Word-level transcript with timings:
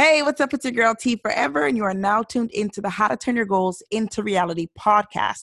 Hey, 0.00 0.22
what's 0.22 0.40
up? 0.40 0.54
It's 0.54 0.64
your 0.64 0.70
girl 0.74 0.94
T 0.94 1.16
Forever, 1.16 1.66
and 1.66 1.76
you 1.76 1.82
are 1.82 1.92
now 1.92 2.22
tuned 2.22 2.52
into 2.52 2.80
the 2.80 2.88
How 2.88 3.08
to 3.08 3.16
Turn 3.16 3.34
Your 3.34 3.46
Goals 3.46 3.82
into 3.90 4.22
Reality 4.22 4.68
podcast. 4.78 5.42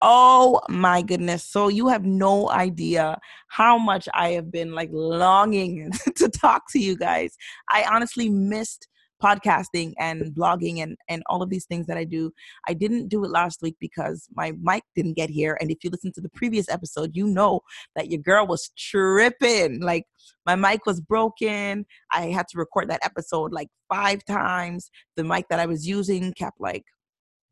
Oh 0.00 0.60
my 0.68 1.02
goodness. 1.02 1.42
So, 1.42 1.66
you 1.66 1.88
have 1.88 2.04
no 2.04 2.48
idea 2.48 3.18
how 3.48 3.76
much 3.76 4.08
I 4.14 4.28
have 4.34 4.52
been 4.52 4.72
like 4.72 4.90
longing 4.92 5.90
to 6.14 6.28
talk 6.28 6.70
to 6.70 6.78
you 6.78 6.96
guys. 6.96 7.36
I 7.72 7.86
honestly 7.90 8.28
missed 8.28 8.86
podcasting 9.22 9.92
and 9.98 10.34
blogging 10.34 10.82
and 10.82 10.96
and 11.08 11.22
all 11.26 11.42
of 11.42 11.50
these 11.50 11.66
things 11.66 11.86
that 11.86 11.96
I 11.96 12.04
do. 12.04 12.32
I 12.68 12.74
didn't 12.74 13.08
do 13.08 13.24
it 13.24 13.30
last 13.30 13.62
week 13.62 13.76
because 13.80 14.28
my 14.34 14.52
mic 14.60 14.82
didn't 14.94 15.14
get 15.14 15.30
here 15.30 15.56
and 15.60 15.70
if 15.70 15.82
you 15.82 15.90
listen 15.90 16.12
to 16.12 16.20
the 16.20 16.28
previous 16.30 16.68
episode, 16.68 17.16
you 17.16 17.26
know 17.26 17.60
that 17.96 18.10
your 18.10 18.20
girl 18.20 18.46
was 18.46 18.70
tripping. 18.76 19.80
Like 19.80 20.04
my 20.46 20.54
mic 20.54 20.86
was 20.86 21.00
broken. 21.00 21.86
I 22.12 22.26
had 22.26 22.48
to 22.48 22.58
record 22.58 22.90
that 22.90 23.04
episode 23.04 23.52
like 23.52 23.68
5 23.88 24.24
times. 24.24 24.90
The 25.16 25.24
mic 25.24 25.46
that 25.50 25.60
I 25.60 25.66
was 25.66 25.86
using 25.86 26.32
kept 26.34 26.60
like 26.60 26.84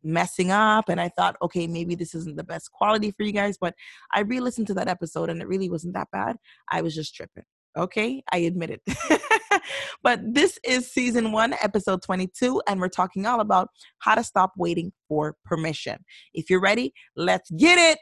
messing 0.02 0.50
up 0.50 0.88
and 0.88 1.00
I 1.00 1.08
thought, 1.08 1.36
okay, 1.42 1.66
maybe 1.66 1.94
this 1.94 2.14
isn't 2.14 2.36
the 2.36 2.44
best 2.44 2.70
quality 2.70 3.10
for 3.10 3.24
you 3.24 3.32
guys, 3.32 3.58
but 3.60 3.74
I 4.14 4.20
re-listened 4.20 4.68
to 4.68 4.74
that 4.74 4.88
episode 4.88 5.30
and 5.30 5.42
it 5.42 5.48
really 5.48 5.68
wasn't 5.68 5.94
that 5.94 6.08
bad. 6.12 6.36
I 6.70 6.80
was 6.82 6.94
just 6.94 7.14
tripping. 7.14 7.44
Okay, 7.76 8.22
I 8.32 8.38
admit 8.38 8.70
it. 8.70 9.20
but 10.02 10.20
this 10.22 10.58
is 10.64 10.90
season 10.90 11.30
one, 11.30 11.54
episode 11.60 12.02
22, 12.02 12.62
and 12.66 12.80
we're 12.80 12.88
talking 12.88 13.26
all 13.26 13.40
about 13.40 13.68
how 13.98 14.14
to 14.14 14.24
stop 14.24 14.52
waiting 14.56 14.92
for 15.08 15.36
permission. 15.44 15.98
If 16.32 16.48
you're 16.48 16.60
ready, 16.60 16.94
let's 17.16 17.50
get 17.50 17.78
it. 17.78 17.98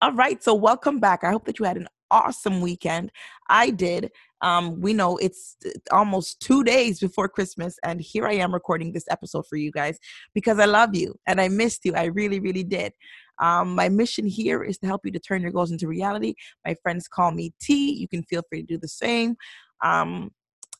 All 0.00 0.14
right, 0.14 0.42
so 0.42 0.54
welcome 0.54 1.00
back. 1.00 1.22
I 1.22 1.30
hope 1.30 1.44
that 1.44 1.58
you 1.58 1.66
had 1.66 1.76
an 1.76 1.88
awesome 2.10 2.62
weekend. 2.62 3.10
I 3.50 3.70
did. 3.70 4.10
Um, 4.40 4.80
we 4.80 4.94
know 4.94 5.18
it's 5.18 5.56
almost 5.90 6.40
two 6.40 6.64
days 6.64 6.98
before 6.98 7.28
Christmas, 7.28 7.78
and 7.82 8.00
here 8.00 8.26
I 8.26 8.34
am 8.34 8.54
recording 8.54 8.92
this 8.92 9.06
episode 9.10 9.46
for 9.46 9.56
you 9.56 9.70
guys 9.70 9.98
because 10.34 10.58
I 10.58 10.64
love 10.64 10.94
you 10.94 11.18
and 11.26 11.40
I 11.42 11.48
missed 11.48 11.84
you. 11.84 11.94
I 11.94 12.04
really, 12.04 12.40
really 12.40 12.64
did. 12.64 12.92
Um, 13.40 13.74
my 13.74 13.88
mission 13.88 14.26
here 14.26 14.62
is 14.62 14.78
to 14.78 14.86
help 14.86 15.02
you 15.04 15.12
to 15.12 15.18
turn 15.18 15.42
your 15.42 15.52
goals 15.52 15.70
into 15.72 15.88
reality. 15.88 16.34
My 16.64 16.74
friends 16.82 17.08
call 17.08 17.32
me 17.32 17.52
T. 17.60 17.92
You 17.92 18.08
can 18.08 18.22
feel 18.22 18.42
free 18.48 18.62
to 18.62 18.66
do 18.66 18.78
the 18.78 18.88
same. 18.88 19.36
Um, 19.84 20.30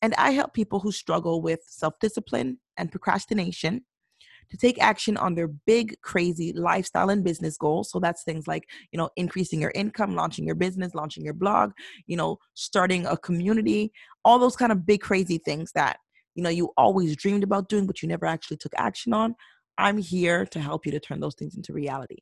and 0.02 0.14
I 0.16 0.32
help 0.32 0.54
people 0.54 0.80
who 0.80 0.92
struggle 0.92 1.42
with 1.42 1.60
self 1.66 1.94
discipline 2.00 2.58
and 2.76 2.90
procrastination 2.90 3.84
to 4.50 4.56
take 4.56 4.80
action 4.80 5.16
on 5.16 5.34
their 5.34 5.48
big, 5.48 6.00
crazy 6.02 6.52
lifestyle 6.52 7.10
and 7.10 7.24
business 7.24 7.56
goals. 7.56 7.90
So 7.90 7.98
that's 7.98 8.22
things 8.22 8.46
like, 8.46 8.68
you 8.92 8.98
know, 8.98 9.10
increasing 9.16 9.60
your 9.60 9.72
income, 9.74 10.14
launching 10.14 10.46
your 10.46 10.54
business, 10.54 10.94
launching 10.94 11.24
your 11.24 11.34
blog, 11.34 11.72
you 12.06 12.16
know, 12.16 12.38
starting 12.54 13.06
a 13.06 13.16
community, 13.16 13.92
all 14.24 14.38
those 14.38 14.56
kind 14.56 14.72
of 14.72 14.86
big, 14.86 15.00
crazy 15.00 15.38
things 15.38 15.72
that, 15.72 15.98
you 16.34 16.42
know, 16.42 16.50
you 16.50 16.72
always 16.76 17.16
dreamed 17.16 17.42
about 17.42 17.68
doing, 17.68 17.86
but 17.86 18.02
you 18.02 18.08
never 18.08 18.26
actually 18.26 18.58
took 18.58 18.72
action 18.76 19.12
on. 19.12 19.34
I'm 19.78 19.98
here 19.98 20.46
to 20.46 20.60
help 20.60 20.86
you 20.86 20.92
to 20.92 21.00
turn 21.00 21.20
those 21.20 21.34
things 21.34 21.56
into 21.56 21.72
reality. 21.72 22.18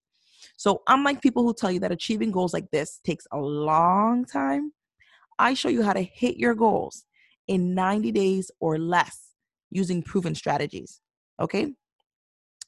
So, 0.56 0.83
unlike 0.88 1.20
people 1.20 1.42
who 1.42 1.55
tell 1.55 1.70
you 1.70 1.80
that 1.80 1.92
achieving 1.92 2.30
goals 2.30 2.52
like 2.52 2.70
this 2.70 3.00
takes 3.05 3.27
a 3.33 3.38
long 3.38 4.24
time, 4.24 4.72
I 5.38 5.55
show 5.55 5.69
you 5.69 5.83
how 5.83 5.92
to 5.92 6.02
hit 6.02 6.36
your 6.36 6.55
goals 6.55 7.05
in 7.48 7.74
90 7.74 8.12
days 8.12 8.50
or 8.61 8.78
less 8.78 9.30
using 9.70 10.02
proven 10.02 10.34
strategies. 10.34 11.00
Okay? 11.41 11.72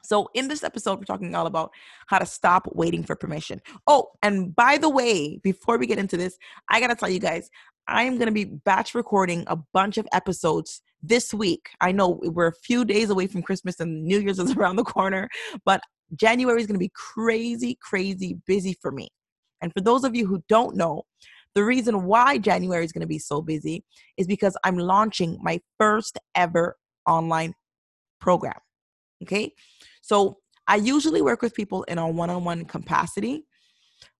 So, 0.02 0.28
in 0.34 0.48
this 0.48 0.62
episode, 0.62 0.98
we're 0.98 1.04
talking 1.04 1.34
all 1.34 1.46
about 1.46 1.70
how 2.06 2.18
to 2.18 2.26
stop 2.26 2.68
waiting 2.72 3.02
for 3.02 3.16
permission. 3.16 3.60
Oh, 3.86 4.10
and 4.22 4.54
by 4.54 4.78
the 4.78 4.88
way, 4.88 5.38
before 5.42 5.78
we 5.78 5.86
get 5.86 5.98
into 5.98 6.16
this, 6.16 6.38
I 6.70 6.80
gotta 6.80 6.94
tell 6.94 7.08
you 7.08 7.20
guys, 7.20 7.50
I 7.88 8.02
am 8.04 8.18
gonna 8.18 8.32
be 8.32 8.44
batch 8.44 8.94
recording 8.94 9.44
a 9.46 9.56
bunch 9.72 9.96
of 9.98 10.06
episodes 10.12 10.82
this 11.02 11.32
week. 11.34 11.70
I 11.80 11.92
know 11.92 12.20
we're 12.22 12.48
a 12.48 12.54
few 12.64 12.84
days 12.84 13.10
away 13.10 13.26
from 13.26 13.42
Christmas 13.42 13.80
and 13.80 14.04
New 14.04 14.20
Year's 14.20 14.38
is 14.38 14.52
around 14.56 14.76
the 14.76 14.84
corner, 14.84 15.28
but 15.64 15.80
January 16.14 16.60
is 16.60 16.66
gonna 16.66 16.78
be 16.78 16.92
crazy, 16.94 17.78
crazy 17.80 18.38
busy 18.46 18.76
for 18.80 18.92
me. 18.92 19.08
And 19.60 19.72
for 19.72 19.80
those 19.80 20.04
of 20.04 20.14
you 20.14 20.26
who 20.26 20.42
don't 20.48 20.76
know, 20.76 21.04
the 21.56 21.64
reason 21.64 22.04
why 22.04 22.36
January 22.36 22.84
is 22.84 22.92
going 22.92 23.00
to 23.00 23.06
be 23.06 23.18
so 23.18 23.40
busy 23.40 23.82
is 24.18 24.26
because 24.26 24.56
I'm 24.62 24.76
launching 24.76 25.38
my 25.42 25.58
first 25.78 26.18
ever 26.34 26.76
online 27.06 27.54
program. 28.20 28.58
Okay. 29.22 29.52
So 30.02 30.36
I 30.68 30.76
usually 30.76 31.22
work 31.22 31.40
with 31.40 31.54
people 31.54 31.82
in 31.84 31.96
a 31.96 32.06
one 32.06 32.28
on 32.28 32.44
one 32.44 32.66
capacity, 32.66 33.46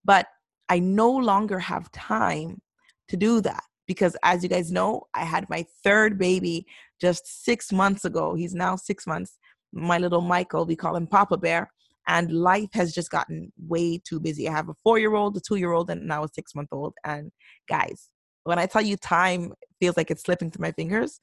but 0.03 0.27
I 0.71 0.79
no 0.79 1.11
longer 1.11 1.59
have 1.59 1.93
time 1.93 2.63
to 3.09 3.19
do 3.19 3.43
that 3.43 3.63
because, 3.87 4.17
as 4.23 4.43
you 4.43 4.49
guys 4.49 4.73
know, 4.73 5.03
I 5.13 5.25
had 5.25 5.49
my 5.51 5.67
third 5.85 6.19
baby 6.19 6.67
just 7.01 7.45
six 7.45 7.71
months 7.71 8.07
ago. 8.07 8.35
He's 8.35 8.55
now 8.55 8.77
six 8.77 9.07
months. 9.07 9.39
My 9.75 9.99
little 9.99 10.23
Michael, 10.23 10.65
we 10.65 10.75
call 10.75 10.97
him 10.97 11.07
Papa 11.07 11.37
Bear 11.37 11.71
and 12.07 12.31
life 12.33 12.71
has 12.73 12.93
just 12.93 13.11
gotten 13.11 13.53
way 13.67 13.99
too 13.99 14.21
busy. 14.21 14.49
I 14.49 14.53
have 14.53 14.69
a 14.69 14.75
four 14.83 14.99
year 14.99 15.15
old, 15.15 15.37
a 15.37 15.41
two 15.41 15.57
year 15.57 15.73
old, 15.73 15.91
and 15.91 16.07
now 16.07 16.25
a 16.25 16.29
six 16.29 16.55
month 16.55 16.69
old. 16.73 16.95
And 17.05 17.33
guys, 17.69 18.09
when 18.45 18.59
I 18.59 18.67
tell 18.67 18.83
you 18.83 18.97
time 18.97 19.53
feels 19.81 19.97
like 19.97 20.11
it's 20.11 20.23
slipping 20.23 20.51
through 20.51 20.63
my 20.63 20.73
fingers, 20.73 21.21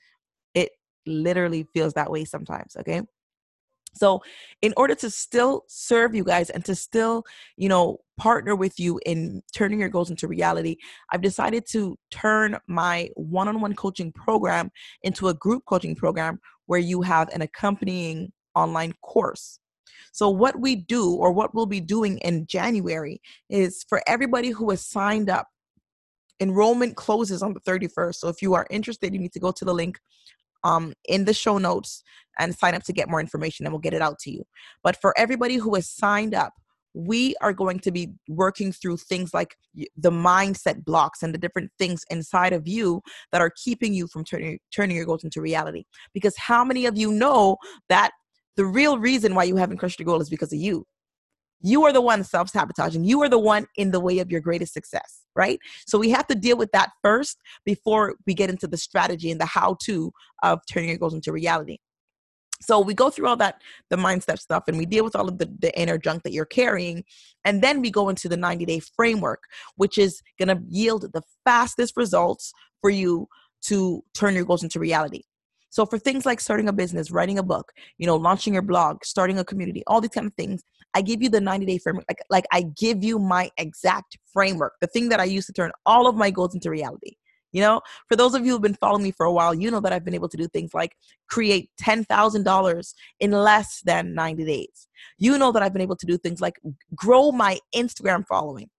it 0.54 0.72
literally 1.06 1.66
feels 1.74 1.94
that 1.94 2.12
way 2.12 2.26
sometimes. 2.26 2.76
Okay. 2.78 3.02
So, 3.96 4.22
in 4.62 4.74
order 4.76 4.96
to 4.96 5.10
still 5.10 5.64
serve 5.68 6.16
you 6.16 6.24
guys 6.24 6.50
and 6.50 6.66
to 6.66 6.76
still, 6.76 7.24
you 7.58 7.70
know, 7.70 8.00
partner 8.18 8.56
with 8.56 8.80
you 8.80 9.00
in 9.06 9.42
turning 9.56 9.80
your 9.80 9.90
goals 9.90 10.10
into 10.10 10.28
reality, 10.28 10.78
I've 11.12 11.22
decided 11.22 11.66
to 11.68 11.98
turn 12.12 12.58
my 12.68 13.10
one 13.16 13.48
on 13.48 13.62
one 13.62 13.76
coaching 13.76 14.12
program 14.12 14.72
into 15.04 15.28
a 15.28 15.34
group 15.34 15.64
coaching 15.66 15.96
program 15.96 16.40
where 16.66 16.80
you 16.80 17.02
have 17.04 17.30
an 17.30 17.42
accompanying 17.42 18.32
online 18.56 18.94
course. 19.04 19.60
So, 20.14 20.30
what 20.30 20.60
we 20.60 20.76
do 20.76 21.12
or 21.12 21.32
what 21.32 21.54
we'll 21.54 21.66
be 21.66 21.82
doing 21.82 22.20
in 22.20 22.46
January 22.46 23.20
is 23.50 23.84
for 23.90 24.02
everybody 24.08 24.52
who 24.52 24.70
has 24.70 24.86
signed 24.86 25.28
up, 25.28 25.48
enrollment 26.40 26.96
closes 26.96 27.42
on 27.42 27.54
the 27.54 27.60
31st. 27.62 28.16
So, 28.16 28.30
if 28.30 28.42
you 28.42 28.54
are 28.54 28.68
interested, 28.70 29.12
you 29.12 29.20
need 29.20 29.34
to 29.34 29.40
go 29.40 29.52
to 29.52 29.66
the 29.66 29.74
link 29.74 30.00
um, 30.64 30.94
in 31.10 31.26
the 31.26 31.34
show 31.34 31.58
notes 31.58 32.04
and 32.38 32.56
sign 32.56 32.76
up 32.76 32.84
to 32.84 32.94
get 32.94 33.10
more 33.10 33.20
information, 33.20 33.66
and 33.66 33.74
we'll 33.74 33.82
get 33.82 33.96
it 33.96 34.04
out 34.04 34.20
to 34.20 34.32
you. 34.32 34.44
But 34.84 35.02
for 35.02 35.18
everybody 35.18 35.56
who 35.56 35.74
has 35.74 35.90
signed 35.90 36.36
up, 36.36 36.54
we 36.94 37.36
are 37.42 37.54
going 37.54 37.80
to 37.80 37.92
be 37.92 38.10
working 38.30 38.72
through 38.72 38.98
things 38.98 39.34
like 39.34 39.56
the 39.98 40.12
mindset 40.12 40.86
blocks 40.86 41.24
and 41.24 41.34
the 41.34 41.40
different 41.40 41.72
things 41.80 42.04
inside 42.12 42.54
of 42.54 42.68
you 42.68 43.02
that 43.32 43.42
are 43.42 43.52
keeping 43.64 43.96
you 43.96 44.06
from 44.06 44.24
turning 44.24 44.60
turning 44.72 44.96
your 44.96 45.06
goals 45.08 45.24
into 45.24 45.42
reality 45.42 45.86
because 46.14 46.38
how 46.38 46.64
many 46.64 46.86
of 46.86 46.96
you 46.96 47.12
know 47.12 47.58
that 47.90 48.12
the 48.56 48.66
real 48.66 48.98
reason 48.98 49.36
why 49.36 49.44
you 49.44 49.56
haven't 49.56 49.78
crushed 49.78 50.00
your 50.00 50.06
goal 50.06 50.22
is 50.22 50.30
because 50.30 50.54
of 50.54 50.60
you. 50.60 50.86
You 51.62 51.84
are 51.86 51.94
the 51.94 52.02
one 52.02 52.24
self 52.24 52.50
sabotaging. 52.50 53.06
You 53.06 53.22
are 53.24 53.30
the 53.30 53.40
one 53.40 53.68
in 53.78 53.92
the 53.92 54.00
way 54.00 54.20
of 54.20 54.30
your 54.30 54.42
greatest 54.42 54.74
success, 54.74 55.22
right? 55.36 55.60
So 55.88 55.98
we 55.98 56.10
have 56.10 56.28
to 56.28 56.36
deal 56.36 56.58
with 56.58 56.72
that 56.74 56.90
first 57.02 57.38
before 57.66 58.16
we 58.28 58.34
get 58.34 58.50
into 58.50 58.68
the 58.68 58.78
strategy 58.78 59.32
and 59.32 59.40
the 59.40 59.46
how 59.46 59.78
to 59.86 60.12
of 60.44 60.60
turning 60.70 60.90
your 60.90 60.98
goals 60.98 61.14
into 61.14 61.32
reality. 61.32 61.78
So 62.62 62.80
we 62.80 62.94
go 62.94 63.10
through 63.10 63.28
all 63.28 63.36
that, 63.38 63.62
the 63.90 63.98
mindset 63.98 64.40
stuff, 64.40 64.64
and 64.68 64.78
we 64.78 64.86
deal 64.86 65.04
with 65.04 65.16
all 65.16 65.28
of 65.28 65.38
the, 65.38 65.54
the 65.60 65.78
inner 65.80 65.98
junk 65.98 66.24
that 66.24 66.32
you're 66.32 66.46
carrying. 66.46 67.04
And 67.44 67.62
then 67.62 67.82
we 67.82 67.92
go 67.92 68.10
into 68.10 68.30
the 68.30 68.38
90 68.38 68.66
day 68.66 68.80
framework, 68.80 69.44
which 69.76 69.98
is 69.98 70.22
going 70.40 70.50
to 70.50 70.64
yield 70.70 71.12
the 71.14 71.22
fastest 71.44 71.96
results 71.98 72.54
for 72.82 72.90
you 72.90 73.28
to 73.64 74.04
turn 74.14 74.36
your 74.36 74.46
goals 74.46 74.64
into 74.64 74.80
reality. 74.80 75.24
So 75.74 75.88
for 75.88 75.98
things 75.98 76.24
like 76.24 76.40
starting 76.40 76.70
a 76.70 76.72
business, 76.72 77.10
writing 77.10 77.40
a 77.40 77.44
book, 77.44 77.74
you 77.98 78.06
know, 78.06 78.16
launching 78.16 78.54
your 78.54 78.62
blog, 78.62 79.04
starting 79.04 79.40
a 79.40 79.44
community, 79.44 79.82
all 79.88 80.02
these 80.02 80.12
kind 80.12 80.28
of 80.28 80.34
things, 80.36 80.64
I 80.94 81.02
give 81.02 81.24
you 81.24 81.30
the 81.30 81.42
90 81.42 81.66
day 81.66 81.80
framework. 81.80 82.06
Like, 82.08 82.20
like 82.30 82.46
I 82.52 82.62
give 82.78 83.04
you 83.04 83.18
my 83.18 83.50
exact 83.58 84.20
framework, 84.32 84.74
the 84.82 84.88
thing 84.88 85.10
that 85.10 85.20
I 85.20 85.24
use 85.24 85.48
to 85.48 85.52
turn 85.52 85.72
all 85.88 86.06
of 86.06 86.16
my 86.16 86.30
goals 86.30 86.54
into 86.54 86.70
reality. 86.70 87.16
You 87.54 87.62
know, 87.62 87.82
for 88.08 88.16
those 88.16 88.36
of 88.36 88.46
you 88.46 88.52
who've 88.52 88.62
been 88.62 88.76
following 88.76 89.02
me 89.02 89.10
for 89.10 89.26
a 89.26 89.34
while, 89.34 89.56
you 89.56 89.72
know 89.72 89.80
that 89.80 89.92
I've 89.92 90.06
been 90.06 90.14
able 90.14 90.30
to 90.30 90.38
do 90.38 90.48
things 90.48 90.76
like 90.76 90.96
create 91.28 91.72
$10,000 91.82 92.94
in 93.20 93.32
less 93.32 93.82
than 93.84 94.14
90 94.14 94.46
days. 94.46 94.88
You 95.18 95.40
know 95.40 95.52
that 95.52 95.64
I've 95.64 95.74
been 95.74 95.82
able 95.82 95.96
to 95.96 96.06
do 96.06 96.20
things 96.20 96.40
like 96.40 96.60
grow 96.96 97.32
my 97.32 97.58
Instagram 97.76 98.28
following 98.28 98.70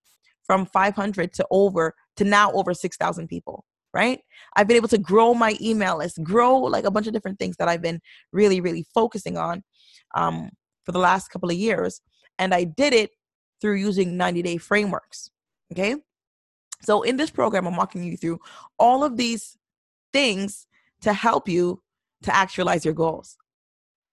from 0.44 0.64
500 0.66 1.32
to 1.32 1.46
over 1.50 1.92
to 2.19 2.24
now 2.24 2.52
over 2.52 2.72
6,000 2.72 3.26
people 3.26 3.64
right? 3.94 4.20
I've 4.56 4.67
been 4.67 4.76
able 4.76 4.88
to 4.88 4.99
grow 4.99 5.32
my 5.32 5.56
email 5.61 5.99
list, 5.99 6.23
grow 6.23 6.58
like 6.58 6.85
a 6.85 6.91
bunch 6.91 7.06
of 7.06 7.12
different 7.12 7.38
things 7.38 7.56
that 7.56 7.69
I've 7.69 7.82
been 7.82 8.00
really, 8.32 8.61
really 8.61 8.85
focusing 8.93 9.38
on 9.38 9.62
um, 10.14 10.50
for 10.85 10.93
the 10.93 10.99
last 10.99 11.29
couple 11.29 11.50
of 11.50 11.56
years. 11.56 12.00
And 12.38 12.52
I 12.52 12.64
did 12.64 12.93
it 12.93 13.11
through 13.61 13.76
using 13.76 14.17
90 14.17 14.43
day 14.43 14.56
frameworks. 14.58 15.31
Okay. 15.73 15.96
So 16.82 17.02
in 17.02 17.17
this 17.17 17.31
program, 17.31 17.67
I'm 17.67 17.76
walking 17.76 18.05
you 18.05 18.17
through 18.17 18.41
all 18.79 19.05
of 19.05 19.17
these 19.17 19.56
things 20.12 20.67
to 21.02 21.12
help 21.12 21.49
you 21.49 21.82
to 22.23 22.35
actualize 22.35 22.85
your 22.85 22.94
goals. 22.94 23.37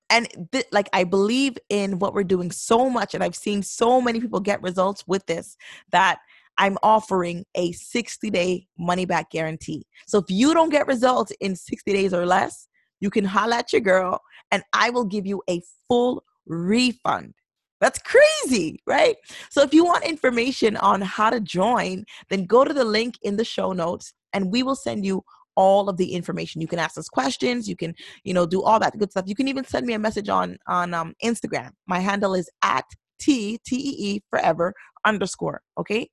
And 0.09 0.27
th- 0.51 0.65
like 0.71 0.89
I 0.93 1.05
believe 1.05 1.57
in 1.69 1.99
what 1.99 2.13
we're 2.13 2.23
doing 2.23 2.51
so 2.51 2.89
much, 2.89 3.13
and 3.13 3.23
I've 3.23 3.35
seen 3.35 3.63
so 3.63 4.01
many 4.01 4.19
people 4.19 4.41
get 4.41 4.61
results 4.61 5.05
with 5.07 5.25
this 5.25 5.57
that 5.91 6.19
I'm 6.57 6.77
offering 6.83 7.45
a 7.55 7.71
60 7.71 8.29
day 8.29 8.67
money 8.77 9.05
back 9.05 9.31
guarantee. 9.31 9.85
So 10.07 10.19
if 10.19 10.25
you 10.29 10.53
don't 10.53 10.69
get 10.69 10.87
results 10.87 11.31
in 11.39 11.55
60 11.55 11.91
days 11.93 12.13
or 12.13 12.25
less, 12.25 12.67
you 12.99 13.09
can 13.09 13.25
holla 13.25 13.57
at 13.57 13.73
your 13.73 13.81
girl 13.81 14.21
and 14.51 14.63
I 14.73 14.89
will 14.89 15.05
give 15.05 15.25
you 15.25 15.41
a 15.49 15.61
full 15.87 16.23
refund. 16.45 17.33
That's 17.79 17.99
crazy, 17.99 18.79
right? 18.85 19.15
So 19.49 19.63
if 19.63 19.73
you 19.73 19.83
want 19.83 20.05
information 20.05 20.77
on 20.77 21.01
how 21.01 21.31
to 21.31 21.39
join, 21.39 22.05
then 22.29 22.45
go 22.45 22.63
to 22.63 22.73
the 22.73 22.85
link 22.85 23.15
in 23.23 23.37
the 23.37 23.45
show 23.45 23.73
notes 23.73 24.13
and 24.33 24.51
we 24.51 24.61
will 24.61 24.75
send 24.75 25.03
you 25.03 25.23
all 25.55 25.89
of 25.89 25.97
the 25.97 26.13
information. 26.13 26.61
You 26.61 26.67
can 26.67 26.79
ask 26.79 26.97
us 26.97 27.09
questions, 27.09 27.67
you 27.67 27.75
can, 27.75 27.93
you 28.23 28.33
know, 28.33 28.45
do 28.45 28.61
all 28.61 28.79
that 28.79 28.97
good 28.97 29.11
stuff. 29.11 29.25
You 29.27 29.35
can 29.35 29.47
even 29.47 29.65
send 29.65 29.85
me 29.85 29.93
a 29.93 29.99
message 29.99 30.29
on 30.29 30.57
on 30.67 30.93
um, 30.93 31.13
Instagram. 31.23 31.71
My 31.87 31.99
handle 31.99 32.35
is 32.35 32.49
at 32.63 32.85
T 33.19 33.59
T 33.65 33.75
E 33.75 34.15
E 34.15 34.21
forever 34.29 34.73
underscore, 35.05 35.61
okay? 35.77 36.09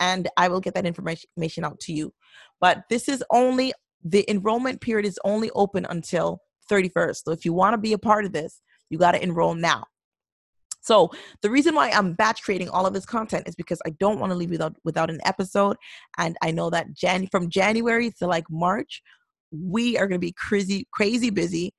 And 0.00 0.28
I 0.36 0.48
will 0.48 0.60
get 0.60 0.74
that 0.74 0.86
information 0.86 1.64
out 1.64 1.78
to 1.80 1.92
you. 1.92 2.12
But 2.60 2.84
this 2.90 3.08
is 3.08 3.22
only 3.30 3.72
the 4.02 4.28
enrollment 4.30 4.80
period 4.80 5.06
is 5.06 5.18
only 5.24 5.50
open 5.50 5.86
until 5.88 6.40
31st. 6.70 7.22
So 7.24 7.32
if 7.32 7.44
you 7.44 7.52
want 7.52 7.74
to 7.74 7.78
be 7.78 7.92
a 7.92 7.98
part 7.98 8.24
of 8.24 8.32
this, 8.32 8.62
you 8.88 8.98
got 8.98 9.12
to 9.12 9.22
enroll 9.22 9.54
now. 9.54 9.84
So 10.82 11.10
the 11.42 11.50
reason 11.50 11.74
why 11.74 11.90
I'm 11.90 12.14
batch 12.14 12.42
creating 12.42 12.70
all 12.70 12.86
of 12.86 12.94
this 12.94 13.04
content 13.04 13.46
is 13.46 13.54
because 13.54 13.80
I 13.86 13.90
don't 14.00 14.18
want 14.18 14.32
to 14.32 14.36
leave 14.36 14.50
without 14.50 14.74
without 14.82 15.10
an 15.10 15.20
episode. 15.24 15.76
And 16.16 16.36
I 16.42 16.50
know 16.50 16.70
that 16.70 16.94
Jan 16.94 17.28
from 17.30 17.50
January 17.50 18.10
to 18.18 18.26
like 18.26 18.46
March, 18.50 19.02
we 19.52 19.98
are 19.98 20.06
gonna 20.06 20.18
be 20.18 20.32
crazy, 20.32 20.88
crazy 20.92 21.28
busy 21.28 21.74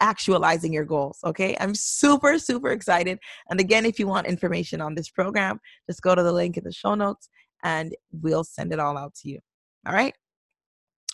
actualizing 0.00 0.72
your 0.72 0.84
goals. 0.84 1.18
Okay. 1.24 1.56
I'm 1.60 1.74
super, 1.74 2.38
super 2.38 2.70
excited. 2.70 3.18
And 3.50 3.60
again, 3.60 3.86
if 3.86 3.98
you 3.98 4.08
want 4.08 4.26
information 4.26 4.80
on 4.80 4.94
this 4.94 5.08
program, 5.08 5.60
just 5.88 6.02
go 6.02 6.14
to 6.14 6.22
the 6.22 6.32
link 6.32 6.56
in 6.56 6.64
the 6.64 6.72
show 6.72 6.94
notes 6.94 7.28
and 7.62 7.94
we'll 8.10 8.44
send 8.44 8.72
it 8.72 8.78
all 8.78 8.96
out 8.96 9.14
to 9.16 9.28
you. 9.28 9.40
All 9.86 9.94
right. 9.94 10.14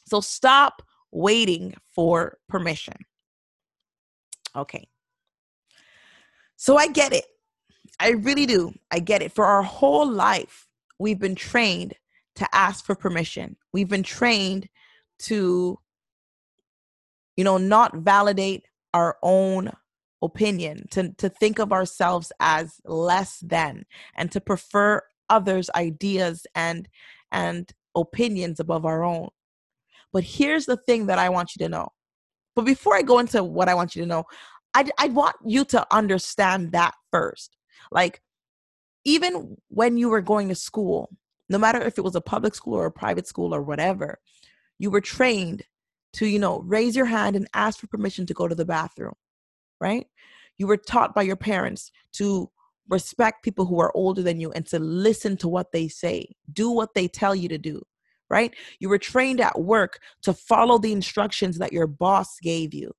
So 0.06 0.20
stop 0.20 0.82
waiting 1.10 1.74
for 1.94 2.38
permission. 2.48 2.94
Okay. 4.56 4.88
So 6.56 6.76
I 6.76 6.88
get 6.88 7.12
it. 7.12 7.24
I 8.00 8.10
really 8.10 8.46
do. 8.46 8.72
I 8.90 8.98
get 8.98 9.22
it. 9.22 9.32
For 9.32 9.44
our 9.44 9.62
whole 9.62 10.10
life, 10.10 10.66
we've 10.98 11.18
been 11.18 11.34
trained 11.34 11.94
to 12.36 12.48
ask 12.54 12.84
for 12.84 12.94
permission. 12.94 13.56
We've 13.72 13.88
been 13.88 14.02
trained 14.02 14.68
to, 15.20 15.78
you 17.36 17.44
know, 17.44 17.58
not 17.58 17.96
validate 17.96 18.66
our 18.94 19.16
own 19.22 19.72
opinion, 20.22 20.86
to, 20.90 21.12
to 21.18 21.28
think 21.28 21.58
of 21.58 21.72
ourselves 21.72 22.32
as 22.40 22.80
less 22.84 23.38
than, 23.40 23.84
and 24.16 24.30
to 24.32 24.40
prefer 24.40 25.02
others' 25.30 25.70
ideas 25.74 26.46
and 26.54 26.88
and 27.32 27.72
opinions 27.94 28.60
above 28.60 28.84
our 28.84 29.04
own. 29.04 29.28
But 30.12 30.24
here's 30.24 30.66
the 30.66 30.76
thing 30.76 31.06
that 31.06 31.18
I 31.18 31.28
want 31.28 31.50
you 31.54 31.64
to 31.64 31.68
know. 31.68 31.88
But 32.54 32.64
before 32.64 32.96
I 32.96 33.02
go 33.02 33.18
into 33.18 33.44
what 33.44 33.68
I 33.68 33.74
want 33.74 33.94
you 33.94 34.02
to 34.02 34.08
know, 34.08 34.24
I, 34.74 34.88
I 34.98 35.08
want 35.08 35.36
you 35.44 35.64
to 35.66 35.86
understand 35.94 36.72
that 36.72 36.94
first. 37.12 37.56
Like, 37.90 38.22
even 39.04 39.56
when 39.68 39.96
you 39.96 40.08
were 40.08 40.20
going 40.20 40.48
to 40.48 40.54
school, 40.54 41.10
no 41.48 41.58
matter 41.58 41.80
if 41.80 41.98
it 41.98 42.04
was 42.04 42.16
a 42.16 42.20
public 42.20 42.54
school 42.54 42.74
or 42.74 42.86
a 42.86 42.92
private 42.92 43.26
school 43.26 43.54
or 43.54 43.62
whatever, 43.62 44.18
you 44.78 44.90
were 44.90 45.00
trained 45.00 45.64
to, 46.14 46.26
you 46.26 46.38
know, 46.38 46.60
raise 46.60 46.96
your 46.96 47.06
hand 47.06 47.36
and 47.36 47.48
ask 47.54 47.78
for 47.78 47.86
permission 47.86 48.26
to 48.26 48.34
go 48.34 48.48
to 48.48 48.54
the 48.54 48.64
bathroom, 48.64 49.14
right? 49.80 50.06
You 50.56 50.66
were 50.66 50.76
taught 50.76 51.14
by 51.14 51.22
your 51.22 51.36
parents 51.36 51.92
to 52.14 52.50
respect 52.88 53.44
people 53.44 53.66
who 53.66 53.80
are 53.80 53.94
older 53.94 54.22
than 54.22 54.40
you 54.40 54.50
and 54.52 54.66
to 54.66 54.78
listen 54.78 55.36
to 55.38 55.48
what 55.48 55.72
they 55.72 55.88
say, 55.88 56.26
do 56.52 56.70
what 56.70 56.94
they 56.94 57.08
tell 57.08 57.34
you 57.34 57.48
to 57.48 57.58
do, 57.58 57.82
right? 58.30 58.54
You 58.80 58.88
were 58.88 58.98
trained 58.98 59.40
at 59.40 59.60
work 59.60 59.98
to 60.22 60.32
follow 60.32 60.78
the 60.78 60.92
instructions 60.92 61.58
that 61.58 61.72
your 61.72 61.86
boss 61.86 62.38
gave 62.40 62.72
you. 62.74 62.90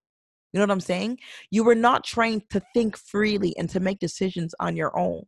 You 0.51 0.59
know 0.59 0.63
what 0.63 0.71
I'm 0.71 0.79
saying? 0.81 1.19
You 1.51 1.63
were 1.63 1.75
not 1.75 2.03
trained 2.03 2.43
to 2.49 2.61
think 2.73 2.97
freely 2.97 3.55
and 3.57 3.69
to 3.69 3.79
make 3.79 3.99
decisions 3.99 4.55
on 4.59 4.75
your 4.75 4.97
own. 4.97 5.23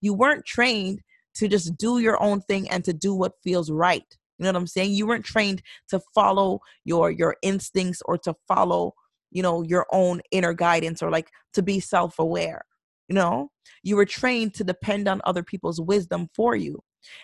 You 0.00 0.14
weren't 0.14 0.44
trained 0.44 1.00
to 1.34 1.48
just 1.48 1.76
do 1.76 1.98
your 1.98 2.20
own 2.22 2.40
thing 2.42 2.70
and 2.70 2.84
to 2.84 2.92
do 2.92 3.14
what 3.14 3.42
feels 3.42 3.70
right. 3.70 4.04
You 4.38 4.44
know 4.44 4.50
what 4.50 4.56
I'm 4.56 4.66
saying? 4.66 4.92
You 4.92 5.06
weren't 5.06 5.24
trained 5.24 5.62
to 5.88 6.00
follow 6.14 6.60
your 6.84 7.10
your 7.10 7.36
instincts 7.42 8.00
or 8.06 8.16
to 8.18 8.34
follow, 8.48 8.94
you 9.30 9.42
know, 9.42 9.62
your 9.62 9.86
own 9.92 10.22
inner 10.30 10.54
guidance 10.54 11.02
or 11.02 11.10
like 11.10 11.30
to 11.52 11.62
be 11.62 11.78
self-aware. 11.80 12.62
You 13.10 13.16
know? 13.16 13.50
You 13.82 13.96
were 13.96 14.06
trained 14.06 14.54
to 14.54 14.64
depend 14.64 15.08
on 15.08 15.20
other 15.24 15.42
people's 15.42 15.80
wisdom 15.80 16.28
for 16.34 16.56
you. 16.56 16.78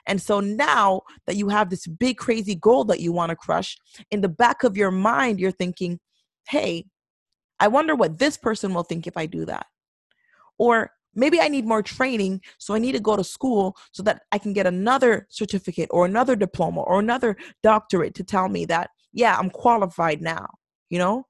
And 0.07 0.21
so 0.21 0.41
now 0.41 1.03
that 1.27 1.37
you 1.37 1.49
have 1.49 1.71
this 1.71 1.87
big 1.87 2.19
crazy 2.19 2.55
goal 2.57 2.85
that 2.87 3.01
you 3.01 3.13
want 3.13 3.31
to 3.31 3.37
crush, 3.37 3.79
in 4.11 4.21
the 4.21 4.29
back 4.29 4.65
of 4.65 4.77
your 4.77 4.91
mind 4.91 5.39
you're 5.39 5.51
thinking, 5.53 6.01
"Hey, 6.49 6.87
I 7.61 7.69
wonder 7.69 7.95
what 7.95 8.19
this 8.19 8.37
person 8.37 8.75
will 8.75 8.83
think 8.83 9.07
if 9.07 9.17
I 9.17 9.27
do 9.27 9.45
that. 9.47 9.67
Or 10.59 10.91
maybe 11.15 11.41
I 11.41 11.49
need 11.49 11.67
more 11.67 11.83
training, 11.83 12.41
so 12.59 12.75
I 12.75 12.79
need 12.79 12.93
to 12.93 13.01
go 13.01 13.17
to 13.17 13.25
school 13.25 13.77
so 13.93 14.03
that 14.03 14.23
I 14.33 14.39
can 14.39 14.53
get 14.55 14.67
another 14.67 15.27
certificate 15.31 15.89
or 15.93 16.07
another 16.07 16.37
diploma 16.37 16.83
or 16.83 16.99
another 16.99 17.37
doctorate 17.63 18.15
to 18.17 18.25
tell 18.25 18.49
me 18.49 18.65
that, 18.67 18.91
yeah, 19.13 19.37
I'm 19.39 19.51
qualified 19.51 20.21
now. 20.23 20.49
You 20.91 20.99
know, 20.99 21.27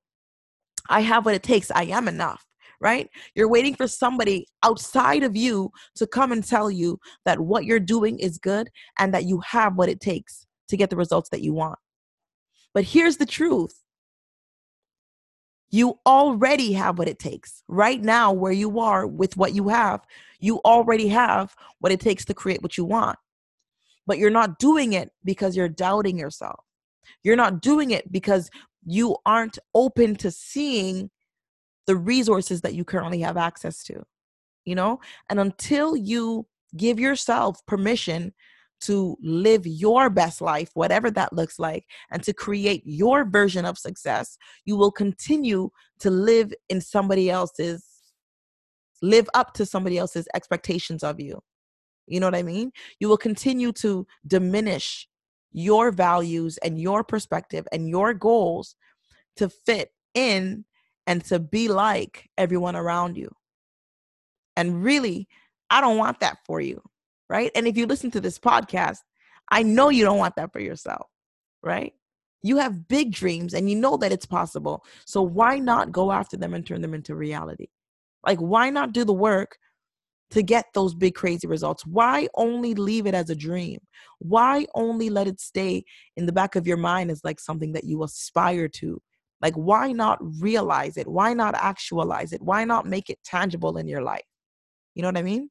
I 0.89 1.01
have 1.01 1.25
what 1.25 1.35
it 1.35 1.43
takes. 1.43 1.71
I 1.73 1.85
am 1.85 2.09
enough, 2.09 2.46
right? 2.81 3.09
You're 3.35 3.49
waiting 3.49 3.75
for 3.75 3.89
somebody 3.89 4.47
outside 4.63 5.23
of 5.23 5.37
you 5.37 5.71
to 5.97 6.07
come 6.07 6.33
and 6.33 6.45
tell 6.45 6.71
you 6.71 6.99
that 7.25 7.41
what 7.41 7.65
you're 7.65 7.81
doing 7.81 8.19
is 8.19 8.39
good 8.39 8.69
and 8.99 9.13
that 9.15 9.25
you 9.25 9.41
have 9.41 9.77
what 9.77 9.89
it 9.89 10.01
takes 10.01 10.47
to 10.69 10.77
get 10.77 10.91
the 10.91 10.97
results 10.97 11.29
that 11.31 11.43
you 11.43 11.53
want. 11.53 11.79
But 12.75 12.85
here's 12.85 13.17
the 13.17 13.27
truth 13.27 13.83
you 15.71 15.99
already 16.07 16.73
have 16.75 16.99
what 16.99 17.09
it 17.09 17.19
takes 17.19 17.63
right 17.67 18.01
now, 18.01 18.33
where 18.33 18.53
you 18.53 18.79
are 18.79 19.07
with 19.07 19.37
what 19.37 19.55
you 19.55 19.69
have. 19.69 20.01
You 20.39 20.59
already 20.65 21.09
have 21.09 21.55
what 21.81 21.93
it 21.93 22.01
takes 22.01 22.25
to 22.27 22.35
create 22.35 22.63
what 22.63 22.79
you 22.79 22.85
want. 22.85 23.19
But 24.07 24.19
you're 24.19 24.31
not 24.31 24.59
doing 24.59 24.93
it 24.93 25.11
because 25.25 25.57
you're 25.57 25.69
doubting 25.69 26.19
yourself. 26.19 26.65
You're 27.25 27.37
not 27.37 27.61
doing 27.61 27.91
it 27.91 28.11
because 28.13 28.49
you 28.85 29.17
aren't 29.27 29.59
open 29.75 30.15
to 30.17 30.31
seeing 30.31 31.11
the 31.87 31.97
resources 31.97 32.61
that 32.63 32.75
you 32.75 32.85
currently 32.85 33.21
have 33.21 33.37
access 33.37 33.83
to. 33.85 34.03
You 34.65 34.75
know? 34.75 35.01
And 35.31 35.39
until 35.39 35.97
you 35.97 36.47
give 36.77 36.99
yourself 36.99 37.65
permission 37.67 38.33
to 38.79 39.17
live 39.23 39.67
your 39.67 40.11
best 40.11 40.41
life, 40.41 40.71
whatever 40.75 41.11
that 41.11 41.33
looks 41.33 41.59
like, 41.59 41.87
and 42.11 42.23
to 42.23 42.33
create 42.33 42.83
your 42.85 43.25
version 43.25 43.65
of 43.65 43.79
success, 43.79 44.37
you 44.65 44.77
will 44.77 44.91
continue 44.91 45.71
to 46.01 46.11
live 46.11 46.53
in 46.69 46.81
somebody 46.81 47.31
else's, 47.31 47.85
live 49.03 49.29
up 49.35 49.55
to 49.55 49.65
somebody 49.65 49.97
else's 49.97 50.29
expectations 50.35 51.03
of 51.03 51.21
you. 51.21 51.41
You 52.07 52.21
know 52.21 52.27
what 52.27 52.35
I 52.35 52.43
mean? 52.43 52.71
You 53.01 53.09
will 53.09 53.17
continue 53.17 53.73
to 53.73 54.07
diminish 54.27 55.09
your 55.53 55.91
values 55.91 56.59
and 56.59 56.79
your 56.79 57.03
perspective 57.03 57.67
and 57.73 57.89
your 57.89 58.13
goals 58.13 58.77
to 59.37 59.49
fit 59.49 59.91
in 60.15 60.65
and 61.07 61.25
to 61.27 61.39
be 61.39 61.69
like 61.69 62.29
everyone 62.37 62.77
around 62.77 63.17
you. 63.17 63.31
And 64.57 64.83
really, 64.83 65.29
I 65.71 65.81
don't 65.81 65.99
want 65.99 66.21
that 66.21 66.39
for 66.47 66.61
you 66.61 66.83
right? 67.29 67.51
And 67.55 67.67
if 67.67 67.77
you 67.77 67.87
listen 67.87 68.11
to 68.13 68.21
this 68.21 68.39
podcast, 68.39 68.99
I 69.51 69.63
know 69.63 69.89
you 69.89 70.05
don't 70.05 70.19
want 70.19 70.37
that 70.37 70.53
for 70.53 70.61
yourself, 70.61 71.07
right? 71.63 71.93
You 72.43 72.59
have 72.59 72.89
big 72.89 73.13
dreams 73.13 73.55
and 73.55 73.69
you 73.69 73.77
know 73.77 73.97
that 73.99 74.13
it's 74.13 74.27
possible. 74.27 74.85
So 75.05 75.23
why 75.23 75.59
not 75.59 75.93
go 75.93 76.13
after 76.13 76.37
them 76.37 76.55
and 76.55 76.65
turn 76.65 76.83
them 76.83 76.95
into 76.95 77.15
reality? 77.15 77.69
Like, 78.25 78.39
why 78.39 78.71
not 78.71 78.93
do 78.93 79.05
the 79.05 79.13
work 79.13 79.59
to 80.31 80.43
get 80.43 80.67
those 80.75 80.95
big, 80.95 81.15
crazy 81.15 81.47
results? 81.47 81.87
Why 81.87 82.29
only 82.35 82.75
leave 82.75 83.07
it 83.07 83.15
as 83.15 83.31
a 83.31 83.37
dream? 83.37 83.81
Why 84.19 84.67
only 84.75 85.11
let 85.11 85.29
it 85.29 85.41
stay 85.41 85.85
in 86.17 86.27
the 86.27 86.33
back 86.33 86.57
of 86.57 86.67
your 86.67 86.77
mind 86.77 87.11
as 87.11 87.25
like 87.25 87.41
something 87.41 87.73
that 87.73 87.85
you 87.85 88.03
aspire 88.03 88.69
to? 88.69 89.01
Like, 89.41 89.55
why 89.55 89.93
not 89.93 90.19
realize 90.41 90.97
it? 90.97 91.07
Why 91.07 91.35
not 91.35 91.55
actualize 91.55 92.33
it? 92.33 92.43
Why 92.43 92.65
not 92.65 92.87
make 92.87 93.11
it 93.11 93.19
tangible 93.25 93.77
in 93.77 93.87
your 93.87 94.03
life? 94.03 94.25
You 94.95 95.03
know 95.03 95.09
what 95.09 95.19
I 95.19 95.23
mean? 95.23 95.51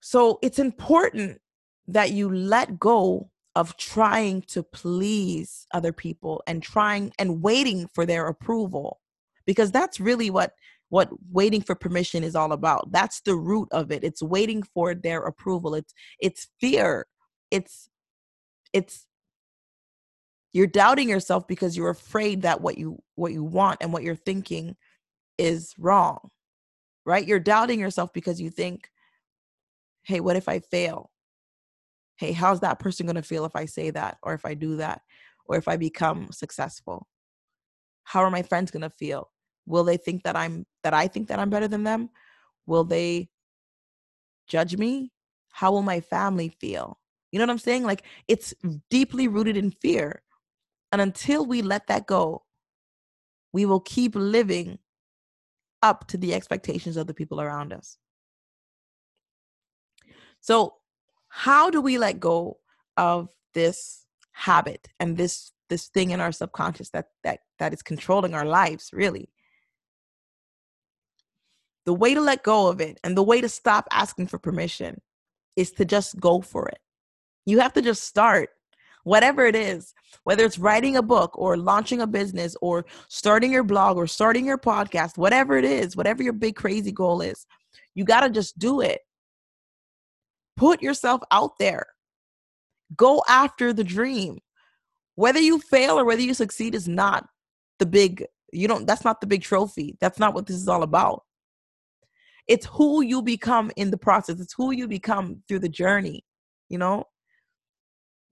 So 0.00 0.38
it's 0.40 0.60
important 0.60 1.40
that 1.88 2.12
you 2.12 2.32
let 2.32 2.78
go 2.78 3.30
of 3.56 3.76
trying 3.76 4.42
to 4.42 4.62
please 4.62 5.66
other 5.72 5.92
people 5.92 6.42
and 6.46 6.62
trying 6.62 7.10
and 7.18 7.42
waiting 7.42 7.88
for 7.94 8.06
their 8.06 8.28
approval 8.28 9.00
because 9.46 9.72
that's 9.72 9.98
really 9.98 10.30
what 10.30 10.52
what 10.90 11.08
waiting 11.32 11.62
for 11.62 11.74
permission 11.74 12.22
is 12.22 12.36
all 12.36 12.52
about 12.52 12.92
that's 12.92 13.20
the 13.22 13.34
root 13.34 13.66
of 13.72 13.90
it 13.90 14.04
it's 14.04 14.22
waiting 14.22 14.62
for 14.62 14.94
their 14.94 15.22
approval 15.22 15.74
it's 15.74 15.92
it's 16.20 16.48
fear 16.60 17.06
it's 17.50 17.88
it's 18.72 19.06
you're 20.56 20.66
doubting 20.66 21.08
yourself 21.08 21.46
because 21.46 21.76
you're 21.76 21.90
afraid 21.90 22.42
that 22.42 22.60
what 22.60 22.78
you 22.78 23.02
what 23.14 23.32
you 23.32 23.44
want 23.44 23.78
and 23.80 23.92
what 23.92 24.02
you're 24.02 24.14
thinking 24.14 24.74
is 25.38 25.74
wrong 25.78 26.30
right 27.04 27.26
you're 27.26 27.38
doubting 27.38 27.78
yourself 27.78 28.12
because 28.12 28.40
you 28.40 28.50
think 28.50 28.90
hey, 30.06 30.20
what 30.20 30.36
if 30.36 30.48
I 30.48 30.60
fail? 30.60 31.10
Hey, 32.16 32.30
how's 32.30 32.60
that 32.60 32.78
person 32.78 33.06
going 33.06 33.16
to 33.16 33.22
feel 33.22 33.44
if 33.44 33.56
I 33.56 33.64
say 33.64 33.90
that 33.90 34.18
or 34.22 34.34
if 34.34 34.44
I 34.44 34.54
do 34.54 34.76
that? 34.76 35.02
or 35.48 35.56
if 35.56 35.68
I 35.68 35.76
become 35.76 36.28
successful? 36.32 37.06
How 38.04 38.20
are 38.20 38.30
my 38.30 38.42
friends 38.42 38.70
going 38.70 38.82
to 38.82 38.90
feel? 38.90 39.30
Will 39.66 39.84
they 39.84 39.96
think 39.96 40.22
that 40.22 40.36
I'm 40.36 40.64
that 40.82 40.94
I 40.94 41.08
think 41.08 41.28
that 41.28 41.38
I'm 41.38 41.50
better 41.50 41.68
than 41.68 41.82
them? 41.82 42.10
Will 42.66 42.84
they 42.84 43.28
judge 44.46 44.76
me? 44.76 45.12
How 45.50 45.72
will 45.72 45.82
my 45.82 46.00
family 46.00 46.48
feel? 46.60 46.98
You 47.32 47.38
know 47.38 47.44
what 47.44 47.52
I'm 47.52 47.58
saying? 47.58 47.82
Like 47.82 48.04
it's 48.28 48.54
deeply 48.90 49.26
rooted 49.26 49.56
in 49.56 49.72
fear. 49.72 50.22
And 50.92 51.00
until 51.00 51.44
we 51.44 51.62
let 51.62 51.86
that 51.88 52.06
go, 52.06 52.44
we 53.52 53.66
will 53.66 53.80
keep 53.80 54.14
living 54.14 54.78
up 55.82 56.06
to 56.08 56.16
the 56.16 56.34
expectations 56.34 56.96
of 56.96 57.06
the 57.06 57.14
people 57.14 57.40
around 57.40 57.72
us. 57.72 57.96
So, 60.40 60.74
how 61.28 61.70
do 61.70 61.80
we 61.80 61.98
let 61.98 62.20
go 62.20 62.58
of 62.96 63.30
this 63.54 64.06
habit 64.32 64.88
and 65.00 65.16
this 65.16 65.52
this 65.68 65.88
thing 65.88 66.10
in 66.10 66.20
our 66.20 66.32
subconscious 66.32 66.90
that 66.90 67.06
that 67.24 67.40
that 67.58 67.72
is 67.72 67.82
controlling 67.82 68.34
our 68.34 68.44
lives 68.44 68.90
really? 68.92 69.30
The 71.84 71.94
way 71.94 72.14
to 72.14 72.20
let 72.20 72.42
go 72.42 72.68
of 72.68 72.80
it 72.80 72.98
and 73.04 73.16
the 73.16 73.22
way 73.22 73.40
to 73.40 73.48
stop 73.48 73.86
asking 73.90 74.26
for 74.26 74.38
permission 74.38 75.00
is 75.56 75.72
to 75.72 75.84
just 75.84 76.18
go 76.20 76.40
for 76.40 76.68
it. 76.68 76.78
You 77.44 77.60
have 77.60 77.72
to 77.74 77.82
just 77.82 78.02
start 78.02 78.50
whatever 79.06 79.46
it 79.46 79.54
is, 79.54 79.94
whether 80.24 80.44
it's 80.44 80.58
writing 80.58 80.96
a 80.96 81.02
book 81.02 81.38
or 81.38 81.56
launching 81.56 82.00
a 82.00 82.06
business 82.08 82.56
or 82.60 82.84
starting 83.08 83.52
your 83.52 83.62
blog 83.62 83.96
or 83.96 84.04
starting 84.08 84.44
your 84.44 84.58
podcast, 84.58 85.16
whatever 85.16 85.56
it 85.56 85.64
is, 85.64 85.94
whatever 85.96 86.24
your 86.24 86.32
big 86.32 86.56
crazy 86.56 86.90
goal 86.90 87.20
is, 87.20 87.46
you 87.94 88.04
got 88.04 88.22
to 88.22 88.30
just 88.30 88.58
do 88.58 88.80
it. 88.80 89.02
Put 90.56 90.82
yourself 90.82 91.22
out 91.30 91.52
there. 91.60 91.86
Go 92.96 93.22
after 93.28 93.72
the 93.72 93.84
dream. 93.84 94.38
Whether 95.14 95.40
you 95.40 95.60
fail 95.60 96.00
or 96.00 96.04
whether 96.04 96.22
you 96.22 96.34
succeed 96.34 96.74
is 96.74 96.88
not 96.88 97.28
the 97.78 97.86
big, 97.86 98.26
you 98.52 98.66
don't, 98.66 98.88
that's 98.88 99.04
not 99.04 99.20
the 99.20 99.28
big 99.28 99.42
trophy. 99.42 99.96
That's 100.00 100.18
not 100.18 100.34
what 100.34 100.46
this 100.46 100.56
is 100.56 100.66
all 100.66 100.82
about. 100.82 101.22
It's 102.48 102.66
who 102.66 103.02
you 103.02 103.22
become 103.22 103.70
in 103.76 103.92
the 103.92 103.98
process, 103.98 104.40
it's 104.40 104.54
who 104.54 104.72
you 104.72 104.88
become 104.88 105.44
through 105.46 105.60
the 105.60 105.68
journey, 105.68 106.24
you 106.68 106.78
know? 106.78 107.04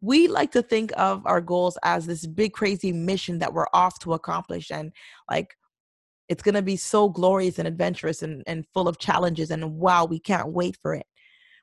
We 0.05 0.29
like 0.29 0.53
to 0.53 0.61
think 0.61 0.93
of 0.99 1.27
our 1.27 1.41
goals 1.41 1.79
as 1.83 2.05
this 2.05 2.27
big 2.27 2.53
crazy 2.53 2.93
mission 2.93 3.39
that 3.39 3.55
we're 3.55 3.67
off 3.73 3.99
to 4.01 4.13
accomplish 4.13 4.71
and 4.71 4.93
like 5.31 5.57
it's 6.29 6.43
going 6.43 6.55
to 6.55 6.63
be 6.63 6.77
so 6.77 7.09
glorious 7.09 7.59
and 7.59 7.67
adventurous 7.67 8.23
and, 8.23 8.43
and 8.47 8.67
full 8.75 8.87
of 8.87 8.99
challenges 8.99 9.51
and 9.51 9.77
wow 9.77 10.05
we 10.05 10.19
can't 10.19 10.53
wait 10.53 10.77
for 10.83 10.95
it. 10.95 11.07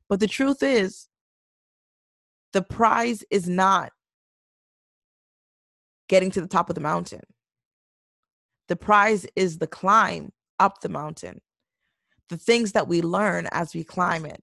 But 0.09 0.19
the 0.19 0.27
truth 0.27 0.63
is 0.63 1.07
the 2.51 2.63
prize 2.63 3.23
is 3.29 3.47
not 3.47 3.91
getting 6.09 6.31
to 6.31 6.41
the 6.41 6.47
top 6.47 6.69
of 6.69 6.75
the 6.75 6.81
mountain. 6.81 7.21
The 8.69 8.75
prize 8.75 9.25
is 9.35 9.59
the 9.59 9.67
climb 9.67 10.31
up 10.59 10.81
the 10.81 10.89
mountain. 10.89 11.41
The 12.29 12.37
things 12.37 12.71
that 12.71 12.87
we 12.87 13.01
learn 13.01 13.47
as 13.51 13.75
we 13.75 13.83
climb 13.83 14.25
it. 14.25 14.41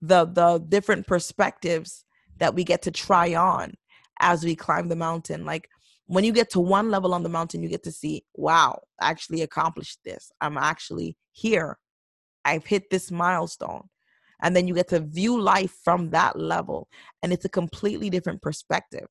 The 0.00 0.24
the 0.24 0.64
different 0.68 1.06
perspectives 1.06 2.03
that 2.38 2.54
we 2.54 2.64
get 2.64 2.82
to 2.82 2.90
try 2.90 3.34
on 3.34 3.74
as 4.20 4.44
we 4.44 4.54
climb 4.54 4.88
the 4.88 4.96
mountain. 4.96 5.44
Like 5.44 5.68
when 6.06 6.24
you 6.24 6.32
get 6.32 6.50
to 6.50 6.60
one 6.60 6.90
level 6.90 7.14
on 7.14 7.22
the 7.22 7.28
mountain, 7.28 7.62
you 7.62 7.68
get 7.68 7.82
to 7.84 7.92
see, 7.92 8.24
wow, 8.34 8.82
I 9.00 9.10
actually 9.10 9.42
accomplished 9.42 10.00
this. 10.04 10.30
I'm 10.40 10.58
actually 10.58 11.16
here. 11.32 11.78
I've 12.44 12.66
hit 12.66 12.90
this 12.90 13.10
milestone. 13.10 13.88
And 14.42 14.54
then 14.54 14.68
you 14.68 14.74
get 14.74 14.88
to 14.88 15.00
view 15.00 15.40
life 15.40 15.72
from 15.84 16.10
that 16.10 16.38
level. 16.38 16.88
And 17.22 17.32
it's 17.32 17.44
a 17.44 17.50
completely 17.50 18.10
different 18.10 18.42
perspective, 18.42 19.06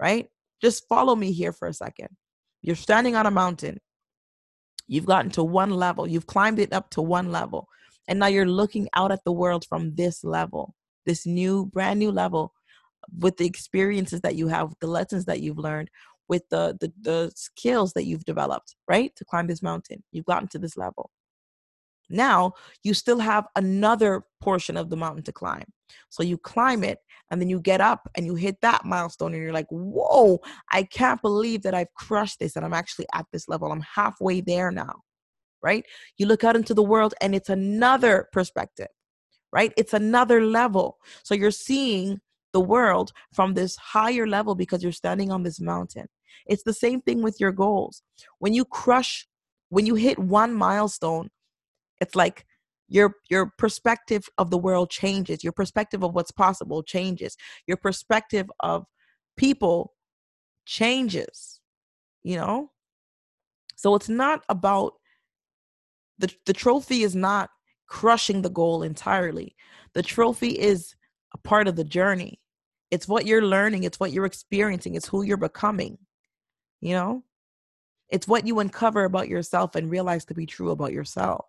right? 0.00 0.28
Just 0.62 0.88
follow 0.88 1.14
me 1.14 1.32
here 1.32 1.52
for 1.52 1.68
a 1.68 1.74
second. 1.74 2.08
You're 2.62 2.76
standing 2.76 3.16
on 3.16 3.26
a 3.26 3.30
mountain. 3.30 3.78
You've 4.86 5.06
gotten 5.06 5.30
to 5.32 5.44
one 5.44 5.70
level, 5.70 6.06
you've 6.06 6.26
climbed 6.26 6.58
it 6.58 6.72
up 6.72 6.90
to 6.90 7.02
one 7.02 7.32
level. 7.32 7.68
And 8.06 8.18
now 8.18 8.26
you're 8.26 8.46
looking 8.46 8.88
out 8.94 9.12
at 9.12 9.24
the 9.24 9.32
world 9.32 9.64
from 9.66 9.94
this 9.94 10.24
level 10.24 10.74
this 11.06 11.26
new 11.26 11.66
brand 11.66 11.98
new 11.98 12.10
level 12.10 12.52
with 13.18 13.36
the 13.36 13.46
experiences 13.46 14.20
that 14.22 14.36
you 14.36 14.48
have 14.48 14.72
the 14.80 14.86
lessons 14.86 15.24
that 15.26 15.40
you've 15.40 15.58
learned 15.58 15.90
with 16.28 16.42
the, 16.50 16.76
the 16.80 16.92
the 17.00 17.32
skills 17.34 17.92
that 17.92 18.04
you've 18.06 18.24
developed 18.24 18.76
right 18.88 19.14
to 19.16 19.24
climb 19.24 19.46
this 19.46 19.62
mountain. 19.62 20.02
You've 20.12 20.24
gotten 20.24 20.48
to 20.48 20.58
this 20.58 20.76
level. 20.76 21.10
Now 22.10 22.52
you 22.82 22.94
still 22.94 23.18
have 23.18 23.46
another 23.56 24.24
portion 24.40 24.76
of 24.76 24.90
the 24.90 24.96
mountain 24.96 25.22
to 25.24 25.32
climb. 25.32 25.64
So 26.10 26.22
you 26.22 26.38
climb 26.38 26.84
it 26.84 26.98
and 27.30 27.40
then 27.40 27.48
you 27.48 27.60
get 27.60 27.80
up 27.80 28.08
and 28.14 28.26
you 28.26 28.34
hit 28.34 28.56
that 28.62 28.84
milestone 28.84 29.32
and 29.34 29.42
you're 29.42 29.52
like 29.52 29.66
whoa 29.70 30.38
i 30.70 30.82
can't 30.82 31.22
believe 31.22 31.62
that 31.62 31.74
i've 31.74 31.92
crushed 31.94 32.38
this 32.38 32.56
and 32.56 32.64
i'm 32.64 32.74
actually 32.74 33.06
at 33.14 33.26
this 33.32 33.48
level. 33.48 33.72
I'm 33.72 33.84
halfway 33.94 34.40
there 34.40 34.70
now 34.70 35.02
right? 35.64 35.84
You 36.18 36.26
look 36.26 36.44
out 36.44 36.54
into 36.54 36.74
the 36.74 36.82
world 36.82 37.14
and 37.20 37.34
it's 37.34 37.48
another 37.48 38.28
perspective 38.32 38.88
right? 39.54 39.72
It's 39.76 39.94
another 39.94 40.44
level. 40.44 40.98
So 41.22 41.34
you're 41.34 41.52
seeing 41.52 42.20
the 42.52 42.60
world 42.60 43.12
from 43.32 43.54
this 43.54 43.76
higher 43.76 44.26
level 44.26 44.56
because 44.56 44.82
you're 44.82 44.92
standing 44.92 45.30
on 45.30 45.44
this 45.44 45.60
mountain. 45.60 46.06
It's 46.46 46.64
the 46.64 46.74
same 46.74 47.00
thing 47.00 47.22
with 47.22 47.38
your 47.40 47.52
goals. 47.52 48.02
When 48.40 48.52
you 48.52 48.64
crush, 48.64 49.26
when 49.68 49.86
you 49.86 49.94
hit 49.94 50.18
one 50.18 50.52
milestone, 50.52 51.30
it's 52.00 52.16
like 52.16 52.44
your 52.88 53.14
your 53.30 53.52
perspective 53.56 54.28
of 54.36 54.50
the 54.50 54.58
world 54.58 54.90
changes 54.90 55.42
your 55.42 55.54
perspective 55.54 56.04
of 56.04 56.14
what's 56.14 56.30
possible 56.30 56.82
changes 56.82 57.34
your 57.66 57.78
perspective 57.78 58.46
of 58.60 58.84
people 59.38 59.94
changes 60.66 61.60
you 62.22 62.36
know 62.36 62.70
so 63.74 63.94
it's 63.94 64.10
not 64.10 64.44
about 64.50 64.92
the 66.18 66.30
the 66.44 66.52
trophy 66.52 67.02
is 67.02 67.16
not 67.16 67.48
crushing 67.86 68.42
the 68.42 68.50
goal 68.50 68.82
entirely. 68.82 69.56
The 69.94 70.02
trophy 70.02 70.58
is 70.58 70.94
a 71.32 71.38
part 71.38 71.68
of 71.68 71.76
the 71.76 71.84
journey. 71.84 72.40
It's 72.90 73.08
what 73.08 73.26
you're 73.26 73.42
learning, 73.42 73.84
it's 73.84 73.98
what 73.98 74.12
you're 74.12 74.24
experiencing, 74.24 74.94
it's 74.94 75.08
who 75.08 75.22
you're 75.22 75.36
becoming. 75.36 75.98
You 76.80 76.94
know? 76.94 77.24
It's 78.10 78.28
what 78.28 78.46
you 78.46 78.60
uncover 78.60 79.04
about 79.04 79.28
yourself 79.28 79.74
and 79.74 79.90
realize 79.90 80.24
to 80.26 80.34
be 80.34 80.46
true 80.46 80.70
about 80.70 80.92
yourself. 80.92 81.46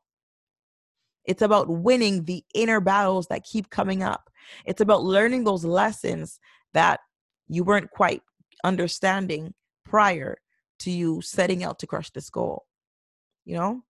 It's 1.25 1.41
about 1.41 1.69
winning 1.69 2.23
the 2.23 2.43
inner 2.53 2.79
battles 2.79 3.27
that 3.27 3.43
keep 3.43 3.69
coming 3.69 4.03
up. 4.03 4.29
It's 4.65 4.81
about 4.81 5.03
learning 5.03 5.43
those 5.43 5.65
lessons 5.65 6.39
that 6.73 6.99
you 7.47 7.63
weren't 7.63 7.91
quite 7.91 8.21
understanding 8.63 9.53
prior 9.83 10.37
to 10.79 10.91
you 10.91 11.21
setting 11.21 11.63
out 11.63 11.79
to 11.79 11.87
crush 11.87 12.11
this 12.11 12.29
goal. 12.29 12.65
You 13.45 13.55
know? 13.55 13.81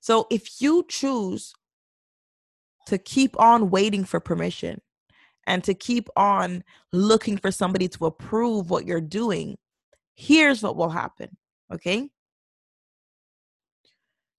So 0.00 0.26
if 0.30 0.60
you 0.60 0.84
choose 0.88 1.54
to 2.86 2.98
keep 2.98 3.38
on 3.38 3.70
waiting 3.70 4.04
for 4.04 4.20
permission 4.20 4.80
and 5.46 5.62
to 5.64 5.74
keep 5.74 6.08
on 6.16 6.64
looking 6.92 7.36
for 7.36 7.50
somebody 7.50 7.88
to 7.88 8.06
approve 8.06 8.70
what 8.70 8.86
you're 8.86 9.00
doing, 9.00 9.58
here's 10.14 10.62
what 10.62 10.76
will 10.76 10.90
happen. 10.90 11.36
Okay. 11.72 12.08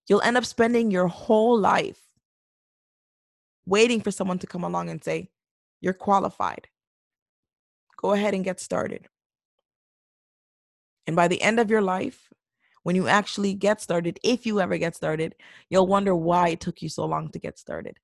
You'll 0.07 0.21
end 0.21 0.37
up 0.37 0.45
spending 0.45 0.89
your 0.89 1.07
whole 1.07 1.57
life 1.57 1.99
waiting 3.65 4.01
for 4.01 4.11
someone 4.11 4.39
to 4.39 4.47
come 4.47 4.63
along 4.63 4.89
and 4.89 5.03
say, 5.03 5.29
You're 5.79 5.93
qualified. 5.93 6.67
Go 7.97 8.13
ahead 8.13 8.33
and 8.33 8.43
get 8.43 8.59
started. 8.59 9.07
And 11.05 11.15
by 11.15 11.27
the 11.27 11.41
end 11.41 11.59
of 11.59 11.69
your 11.69 11.81
life, 11.81 12.28
when 12.83 12.95
you 12.95 13.07
actually 13.07 13.53
get 13.53 13.81
started, 13.81 14.19
if 14.23 14.45
you 14.45 14.61
ever 14.61 14.77
get 14.77 14.95
started, 14.95 15.35
you'll 15.69 15.87
wonder 15.87 16.15
why 16.15 16.49
it 16.49 16.59
took 16.59 16.81
you 16.81 16.89
so 16.89 17.05
long 17.05 17.29
to 17.31 17.39
get 17.39 17.59
started. 17.59 17.97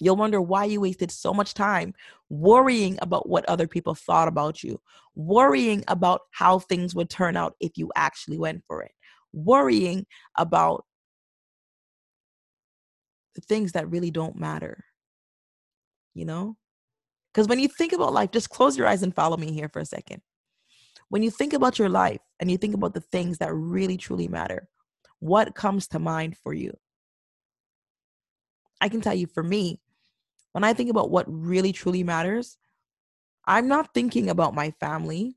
You'll 0.00 0.16
wonder 0.16 0.40
why 0.40 0.64
you 0.64 0.80
wasted 0.80 1.10
so 1.10 1.32
much 1.32 1.54
time 1.54 1.94
worrying 2.28 2.98
about 3.00 3.28
what 3.28 3.44
other 3.48 3.68
people 3.68 3.94
thought 3.94 4.26
about 4.26 4.62
you, 4.62 4.80
worrying 5.14 5.84
about 5.86 6.22
how 6.32 6.58
things 6.58 6.94
would 6.94 7.10
turn 7.10 7.36
out 7.36 7.54
if 7.60 7.72
you 7.76 7.92
actually 7.94 8.38
went 8.38 8.64
for 8.66 8.82
it, 8.82 8.92
worrying 9.32 10.06
about 10.36 10.84
the 13.34 13.42
things 13.42 13.72
that 13.72 13.90
really 13.90 14.10
don't 14.10 14.36
matter. 14.36 14.84
You 16.14 16.24
know? 16.24 16.56
Because 17.32 17.48
when 17.48 17.60
you 17.60 17.68
think 17.68 17.92
about 17.92 18.12
life, 18.12 18.30
just 18.32 18.50
close 18.50 18.76
your 18.76 18.86
eyes 18.86 19.02
and 19.02 19.14
follow 19.14 19.36
me 19.36 19.52
here 19.52 19.68
for 19.68 19.80
a 19.80 19.86
second 19.86 20.20
when 21.12 21.22
you 21.22 21.30
think 21.30 21.52
about 21.52 21.78
your 21.78 21.90
life 21.90 22.22
and 22.40 22.50
you 22.50 22.56
think 22.56 22.72
about 22.72 22.94
the 22.94 23.00
things 23.02 23.36
that 23.36 23.52
really 23.52 23.98
truly 23.98 24.28
matter, 24.28 24.66
what 25.18 25.54
comes 25.54 25.86
to 25.88 25.98
mind 25.98 26.38
for 26.42 26.54
you? 26.54 26.74
I 28.80 28.88
can 28.88 29.02
tell 29.02 29.12
you 29.12 29.26
for 29.26 29.42
me, 29.42 29.78
when 30.52 30.64
I 30.64 30.72
think 30.72 30.88
about 30.88 31.10
what 31.10 31.26
really 31.28 31.70
truly 31.70 32.02
matters, 32.02 32.56
I'm 33.44 33.68
not 33.68 33.92
thinking 33.92 34.30
about 34.30 34.54
my 34.54 34.70
family, 34.80 35.36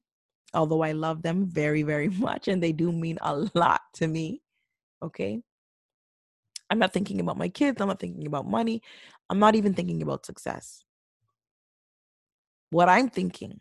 although 0.53 0.81
I 0.81 0.93
love 0.93 1.23
them 1.23 1.45
very, 1.45 1.83
very 1.83 2.07
much 2.25 2.47
and 2.47 2.63
they 2.63 2.71
do 2.71 2.93
mean 2.93 3.17
a 3.21 3.45
lot 3.53 3.81
to 3.95 4.07
me. 4.07 4.41
Okay. 5.03 5.41
I'm 6.69 6.79
not 6.79 6.93
thinking 6.93 7.19
about 7.19 7.37
my 7.37 7.49
kids. 7.49 7.81
I'm 7.81 7.89
not 7.89 7.99
thinking 7.99 8.27
about 8.27 8.47
money. 8.47 8.81
I'm 9.29 9.39
not 9.39 9.55
even 9.55 9.73
thinking 9.73 10.01
about 10.01 10.25
success. 10.25 10.85
What 12.69 12.87
I'm 12.87 13.09
thinking 13.09 13.59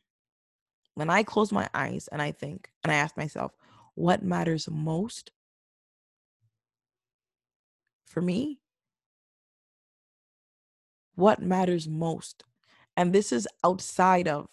when 0.94 1.10
I 1.10 1.22
close 1.22 1.52
my 1.52 1.68
eyes 1.74 2.08
and 2.10 2.22
I 2.22 2.32
think 2.32 2.70
and 2.82 2.92
I 2.92 2.96
ask 2.96 3.16
myself, 3.16 3.52
what 3.94 4.22
matters 4.22 4.68
most 4.70 5.30
for 8.06 8.20
me? 8.20 8.60
What 11.16 11.40
matters 11.40 11.88
most? 11.88 12.44
And 12.96 13.12
this 13.12 13.32
is 13.32 13.48
outside 13.64 14.28
of 14.28 14.48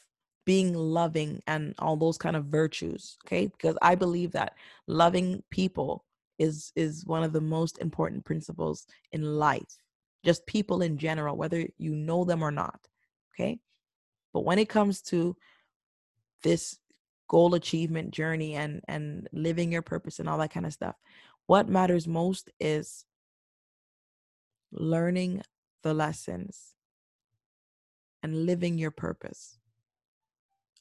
being 0.45 0.74
loving 0.74 1.41
and 1.48 1.75
all 1.79 1.95
those 1.95 2.17
kind 2.17 2.36
of 2.36 2.45
virtues, 2.45 3.17
okay? 3.25 3.48
Because 3.48 3.77
I 3.81 3.95
believe 3.95 4.31
that 4.31 4.55
loving 4.88 5.43
people 5.51 6.05
is 6.39 6.71
is 6.75 7.05
one 7.05 7.24
of 7.24 7.33
the 7.33 7.41
most 7.41 7.77
important 7.77 8.25
principles 8.25 8.88
in 9.12 9.38
life. 9.38 9.77
Just 10.25 10.45
people 10.48 10.81
in 10.81 10.98
general, 10.98 11.36
whether 11.36 11.67
you 11.77 11.95
know 11.95 12.25
them 12.25 12.43
or 12.43 12.51
not, 12.51 12.79
okay? 13.33 13.60
But 14.33 14.45
when 14.45 14.60
it 14.60 14.69
comes 14.69 15.01
to 15.03 15.36
this 16.43 16.77
goal 17.27 17.55
achievement 17.55 18.12
journey 18.12 18.55
and 18.55 18.81
and 18.88 19.27
living 19.31 19.71
your 19.71 19.81
purpose 19.81 20.19
and 20.19 20.27
all 20.27 20.38
that 20.38 20.53
kind 20.53 20.65
of 20.65 20.74
stuff 20.74 20.95
what 21.48 21.69
matters 21.69 22.07
most 22.07 22.50
is 22.60 23.05
learning 24.71 25.41
the 25.83 25.93
lessons 25.93 26.75
and 28.24 28.45
living 28.45 28.77
your 28.77 28.91
purpose. 28.91 29.57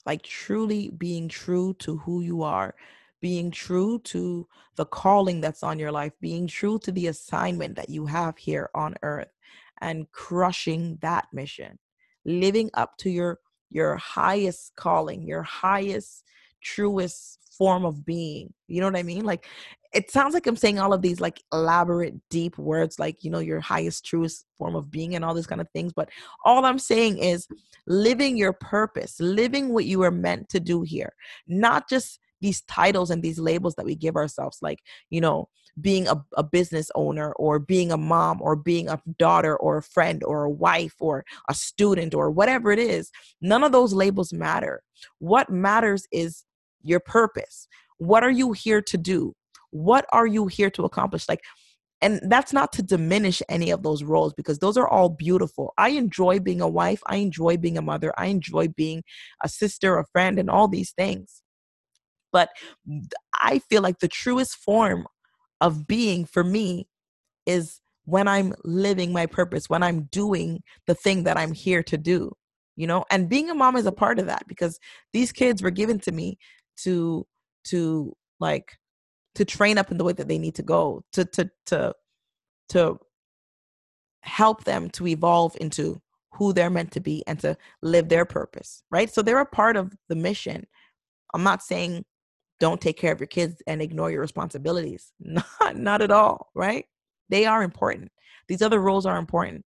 Like 0.06 0.22
truly 0.22 0.90
being 0.90 1.28
true 1.28 1.74
to 1.80 1.98
who 1.98 2.20
you 2.20 2.42
are 2.42 2.74
being 3.20 3.50
true 3.50 3.98
to 3.98 4.48
the 4.76 4.86
calling 4.86 5.42
that's 5.42 5.62
on 5.62 5.78
your 5.78 5.92
life 5.92 6.12
being 6.22 6.46
true 6.46 6.78
to 6.78 6.90
the 6.90 7.08
assignment 7.08 7.76
that 7.76 7.90
you 7.90 8.06
have 8.06 8.38
here 8.38 8.70
on 8.74 8.94
earth 9.02 9.28
and 9.82 10.10
crushing 10.10 10.96
that 11.02 11.26
mission 11.30 11.78
living 12.24 12.70
up 12.72 12.96
to 12.96 13.10
your 13.10 13.38
your 13.70 13.96
highest 13.96 14.72
calling, 14.76 15.22
your 15.22 15.42
highest, 15.42 16.24
truest 16.62 17.38
form 17.56 17.84
of 17.84 18.04
being. 18.04 18.52
You 18.68 18.80
know 18.80 18.86
what 18.86 18.96
I 18.96 19.02
mean? 19.02 19.24
Like 19.24 19.46
it 19.92 20.10
sounds 20.10 20.34
like 20.34 20.46
I'm 20.46 20.56
saying 20.56 20.78
all 20.78 20.92
of 20.92 21.02
these 21.02 21.20
like 21.20 21.42
elaborate, 21.52 22.14
deep 22.30 22.56
words, 22.58 22.98
like, 22.98 23.24
you 23.24 23.30
know, 23.30 23.40
your 23.40 23.60
highest, 23.60 24.04
truest 24.04 24.46
form 24.56 24.76
of 24.76 24.90
being 24.90 25.14
and 25.14 25.24
all 25.24 25.34
these 25.34 25.46
kind 25.48 25.60
of 25.60 25.68
things. 25.72 25.92
But 25.92 26.10
all 26.44 26.64
I'm 26.64 26.78
saying 26.78 27.18
is 27.18 27.48
living 27.86 28.36
your 28.36 28.52
purpose, 28.52 29.18
living 29.18 29.72
what 29.72 29.86
you 29.86 29.98
were 29.98 30.12
meant 30.12 30.48
to 30.50 30.60
do 30.60 30.82
here, 30.82 31.12
not 31.48 31.88
just 31.88 32.20
these 32.40 32.62
titles 32.62 33.10
and 33.10 33.22
these 33.22 33.38
labels 33.38 33.74
that 33.74 33.84
we 33.84 33.96
give 33.96 34.16
ourselves, 34.16 34.58
like, 34.62 34.78
you 35.10 35.20
know, 35.20 35.48
being 35.80 36.08
a, 36.08 36.24
a 36.36 36.42
business 36.42 36.90
owner 36.94 37.32
or 37.32 37.58
being 37.58 37.92
a 37.92 37.96
mom 37.96 38.40
or 38.40 38.56
being 38.56 38.88
a 38.88 39.00
daughter 39.18 39.56
or 39.56 39.78
a 39.78 39.82
friend 39.82 40.22
or 40.24 40.44
a 40.44 40.50
wife 40.50 40.94
or 41.00 41.24
a 41.48 41.54
student 41.54 42.14
or 42.14 42.30
whatever 42.30 42.70
it 42.70 42.78
is. 42.78 43.10
None 43.40 43.64
of 43.64 43.72
those 43.72 43.92
labels 43.92 44.32
matter. 44.32 44.82
What 45.18 45.50
matters 45.50 46.06
is 46.12 46.44
your 46.82 47.00
purpose. 47.00 47.68
What 47.98 48.24
are 48.24 48.30
you 48.30 48.52
here 48.52 48.82
to 48.82 48.98
do? 48.98 49.34
What 49.70 50.06
are 50.12 50.26
you 50.26 50.46
here 50.46 50.70
to 50.70 50.84
accomplish? 50.84 51.28
Like, 51.28 51.40
and 52.02 52.20
that's 52.30 52.52
not 52.52 52.72
to 52.72 52.82
diminish 52.82 53.42
any 53.48 53.70
of 53.70 53.82
those 53.82 54.02
roles 54.02 54.32
because 54.32 54.58
those 54.58 54.78
are 54.78 54.88
all 54.88 55.10
beautiful. 55.10 55.74
I 55.76 55.90
enjoy 55.90 56.40
being 56.40 56.62
a 56.62 56.68
wife. 56.68 57.02
I 57.06 57.16
enjoy 57.16 57.58
being 57.58 57.76
a 57.76 57.82
mother. 57.82 58.12
I 58.16 58.26
enjoy 58.26 58.68
being 58.68 59.02
a 59.42 59.48
sister, 59.48 59.98
a 59.98 60.06
friend, 60.06 60.38
and 60.38 60.48
all 60.48 60.66
these 60.66 60.92
things. 60.92 61.42
But 62.32 62.48
mm, 62.88 63.10
I 63.34 63.58
feel 63.58 63.82
like 63.82 63.98
the 63.98 64.08
truest 64.08 64.56
form 64.56 65.06
of 65.60 65.86
being 65.86 66.24
for 66.24 66.44
me 66.44 66.88
is 67.46 67.80
when 68.04 68.26
I'm 68.28 68.54
living 68.64 69.12
my 69.12 69.26
purpose, 69.26 69.68
when 69.68 69.82
I'm 69.82 70.08
doing 70.10 70.62
the 70.86 70.94
thing 70.94 71.24
that 71.24 71.36
I'm 71.36 71.52
here 71.52 71.82
to 71.84 71.96
do, 71.96 72.32
you 72.76 72.86
know? 72.86 73.04
And 73.10 73.28
being 73.28 73.50
a 73.50 73.54
mom 73.54 73.76
is 73.76 73.86
a 73.86 73.92
part 73.92 74.18
of 74.18 74.26
that 74.26 74.46
because 74.48 74.78
these 75.12 75.32
kids 75.32 75.62
were 75.62 75.70
given 75.70 75.98
to 76.00 76.12
me 76.12 76.38
to 76.82 77.26
to 77.64 78.16
like 78.40 78.78
to 79.34 79.44
train 79.44 79.78
up 79.78 79.90
in 79.90 79.98
the 79.98 80.04
way 80.04 80.12
that 80.14 80.28
they 80.28 80.38
need 80.38 80.54
to 80.56 80.62
go, 80.62 81.02
to 81.12 81.24
to 81.26 81.50
to 81.66 81.94
to 82.70 82.98
help 84.22 84.64
them 84.64 84.90
to 84.90 85.06
evolve 85.06 85.56
into 85.60 86.00
who 86.34 86.52
they're 86.52 86.70
meant 86.70 86.92
to 86.92 87.00
be 87.00 87.22
and 87.26 87.38
to 87.40 87.56
live 87.82 88.08
their 88.08 88.24
purpose, 88.24 88.82
right? 88.90 89.12
So 89.12 89.22
they're 89.22 89.40
a 89.40 89.46
part 89.46 89.76
of 89.76 89.92
the 90.08 90.16
mission. 90.16 90.66
I'm 91.34 91.42
not 91.42 91.62
saying 91.62 92.04
don't 92.60 92.80
take 92.80 92.98
care 92.98 93.12
of 93.12 93.18
your 93.18 93.26
kids 93.26 93.62
and 93.66 93.82
ignore 93.82 94.10
your 94.10 94.20
responsibilities. 94.20 95.12
Not, 95.20 95.76
not 95.76 96.02
at 96.02 96.10
all, 96.10 96.50
right? 96.54 96.84
They 97.28 97.46
are 97.46 97.62
important. 97.62 98.12
These 98.48 98.62
other 98.62 98.80
roles 98.80 99.06
are 99.06 99.18
important. 99.18 99.64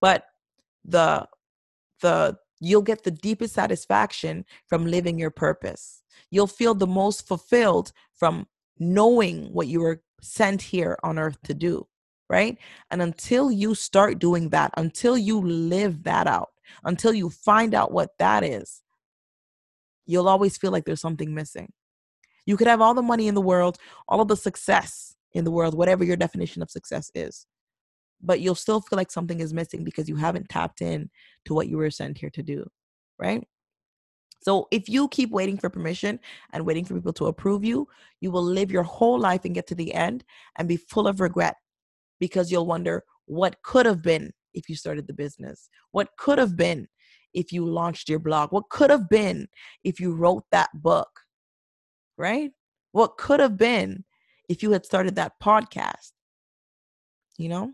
But 0.00 0.24
the 0.84 1.26
the 2.00 2.36
you'll 2.60 2.82
get 2.82 3.04
the 3.04 3.10
deepest 3.10 3.54
satisfaction 3.54 4.44
from 4.68 4.86
living 4.86 5.18
your 5.18 5.30
purpose. 5.30 6.02
You'll 6.30 6.46
feel 6.46 6.74
the 6.74 6.86
most 6.86 7.26
fulfilled 7.26 7.92
from 8.14 8.46
knowing 8.78 9.52
what 9.52 9.68
you 9.68 9.80
were 9.80 10.02
sent 10.20 10.62
here 10.62 10.98
on 11.02 11.18
earth 11.18 11.38
to 11.44 11.54
do, 11.54 11.86
right? 12.28 12.58
And 12.90 13.02
until 13.02 13.50
you 13.50 13.74
start 13.74 14.18
doing 14.18 14.50
that, 14.50 14.72
until 14.76 15.16
you 15.16 15.40
live 15.40 16.02
that 16.04 16.26
out, 16.26 16.50
until 16.84 17.12
you 17.12 17.30
find 17.30 17.74
out 17.74 17.92
what 17.92 18.10
that 18.18 18.42
is, 18.42 18.82
you'll 20.06 20.28
always 20.28 20.56
feel 20.56 20.70
like 20.70 20.84
there's 20.84 21.00
something 21.00 21.34
missing. 21.34 21.72
You 22.46 22.56
could 22.56 22.66
have 22.66 22.80
all 22.80 22.94
the 22.94 23.02
money 23.02 23.28
in 23.28 23.34
the 23.34 23.40
world, 23.40 23.78
all 24.08 24.20
of 24.20 24.28
the 24.28 24.36
success 24.36 25.14
in 25.32 25.44
the 25.44 25.50
world, 25.50 25.74
whatever 25.74 26.04
your 26.04 26.16
definition 26.16 26.62
of 26.62 26.70
success 26.70 27.10
is. 27.14 27.46
But 28.22 28.40
you'll 28.40 28.54
still 28.54 28.80
feel 28.80 28.96
like 28.96 29.10
something 29.10 29.40
is 29.40 29.52
missing 29.52 29.84
because 29.84 30.08
you 30.08 30.16
haven't 30.16 30.48
tapped 30.48 30.80
in 30.80 31.10
to 31.46 31.54
what 31.54 31.68
you 31.68 31.76
were 31.76 31.90
sent 31.90 32.18
here 32.18 32.30
to 32.30 32.42
do, 32.42 32.66
right? 33.18 33.46
So 34.40 34.68
if 34.70 34.88
you 34.90 35.08
keep 35.08 35.30
waiting 35.30 35.56
for 35.56 35.70
permission 35.70 36.20
and 36.52 36.66
waiting 36.66 36.84
for 36.84 36.94
people 36.94 37.14
to 37.14 37.26
approve 37.26 37.64
you, 37.64 37.88
you 38.20 38.30
will 38.30 38.42
live 38.42 38.70
your 38.70 38.82
whole 38.82 39.18
life 39.18 39.44
and 39.44 39.54
get 39.54 39.66
to 39.68 39.74
the 39.74 39.94
end 39.94 40.22
and 40.58 40.68
be 40.68 40.76
full 40.76 41.08
of 41.08 41.20
regret 41.20 41.56
because 42.20 42.52
you'll 42.52 42.66
wonder 42.66 43.04
what 43.24 43.56
could 43.62 43.86
have 43.86 44.02
been 44.02 44.32
if 44.52 44.68
you 44.68 44.76
started 44.76 45.06
the 45.06 45.14
business? 45.14 45.70
What 45.92 46.08
could 46.18 46.38
have 46.38 46.56
been 46.56 46.88
if 47.32 47.52
you 47.52 47.64
launched 47.64 48.08
your 48.08 48.18
blog? 48.18 48.52
What 48.52 48.68
could 48.68 48.90
have 48.90 49.08
been 49.08 49.48
if 49.82 49.98
you 49.98 50.14
wrote 50.14 50.44
that 50.52 50.68
book? 50.74 51.23
Right? 52.16 52.50
What 52.92 53.16
could 53.16 53.40
have 53.40 53.56
been 53.56 54.04
if 54.48 54.62
you 54.62 54.72
had 54.72 54.84
started 54.84 55.16
that 55.16 55.40
podcast, 55.42 56.12
you 57.36 57.48
know? 57.48 57.72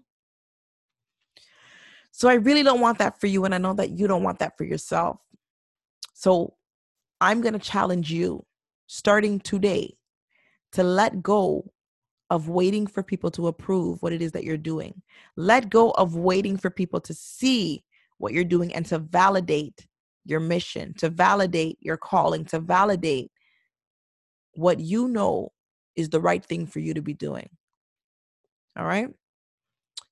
So 2.12 2.28
I 2.28 2.34
really 2.34 2.62
don't 2.62 2.80
want 2.80 2.98
that 2.98 3.20
for 3.20 3.26
you. 3.26 3.44
And 3.44 3.54
I 3.54 3.58
know 3.58 3.74
that 3.74 3.90
you 3.90 4.06
don't 4.06 4.22
want 4.22 4.38
that 4.40 4.56
for 4.56 4.64
yourself. 4.64 5.18
So 6.14 6.54
I'm 7.20 7.40
going 7.40 7.54
to 7.54 7.58
challenge 7.58 8.10
you 8.10 8.44
starting 8.86 9.40
today 9.40 9.96
to 10.72 10.82
let 10.82 11.22
go 11.22 11.70
of 12.30 12.48
waiting 12.48 12.86
for 12.86 13.02
people 13.02 13.30
to 13.32 13.48
approve 13.48 14.02
what 14.02 14.12
it 14.12 14.22
is 14.22 14.32
that 14.32 14.44
you're 14.44 14.56
doing. 14.56 15.02
Let 15.36 15.68
go 15.68 15.90
of 15.92 16.14
waiting 16.14 16.56
for 16.56 16.70
people 16.70 17.00
to 17.00 17.14
see 17.14 17.84
what 18.18 18.32
you're 18.32 18.44
doing 18.44 18.72
and 18.74 18.86
to 18.86 18.98
validate 18.98 19.86
your 20.24 20.40
mission, 20.40 20.94
to 20.98 21.08
validate 21.08 21.78
your 21.80 21.96
calling, 21.96 22.44
to 22.46 22.60
validate 22.60 23.32
what 24.54 24.80
you 24.80 25.08
know 25.08 25.52
is 25.96 26.08
the 26.08 26.20
right 26.20 26.44
thing 26.44 26.66
for 26.66 26.80
you 26.80 26.94
to 26.94 27.02
be 27.02 27.14
doing. 27.14 27.48
All 28.78 28.84
right. 28.84 29.08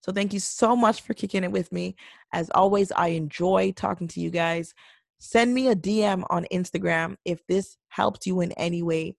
So 0.01 0.13
thank 0.13 0.33
you 0.33 0.41
so 0.41 0.75
much 0.75 1.03
for 1.03 1.15
kicking 1.15 1.45
it 1.45 1.53
with 1.53 1.71
me. 1.73 1.97
As 2.33 2.51
always, 2.51 2.93
I 2.93 3.09
enjoy 3.09 3.73
talking 3.73 4.09
to 4.09 4.21
you 4.21 4.31
guys. 4.31 4.75
Send 5.19 5.53
me 5.53 5.69
a 5.69 5.77
DM 5.77 6.25
on 6.31 6.47
Instagram 6.53 7.17
if 7.25 7.45
this 7.47 7.77
helped 7.89 8.27
you 8.27 8.41
in 8.41 8.53
any 8.53 8.83
way. 8.83 9.17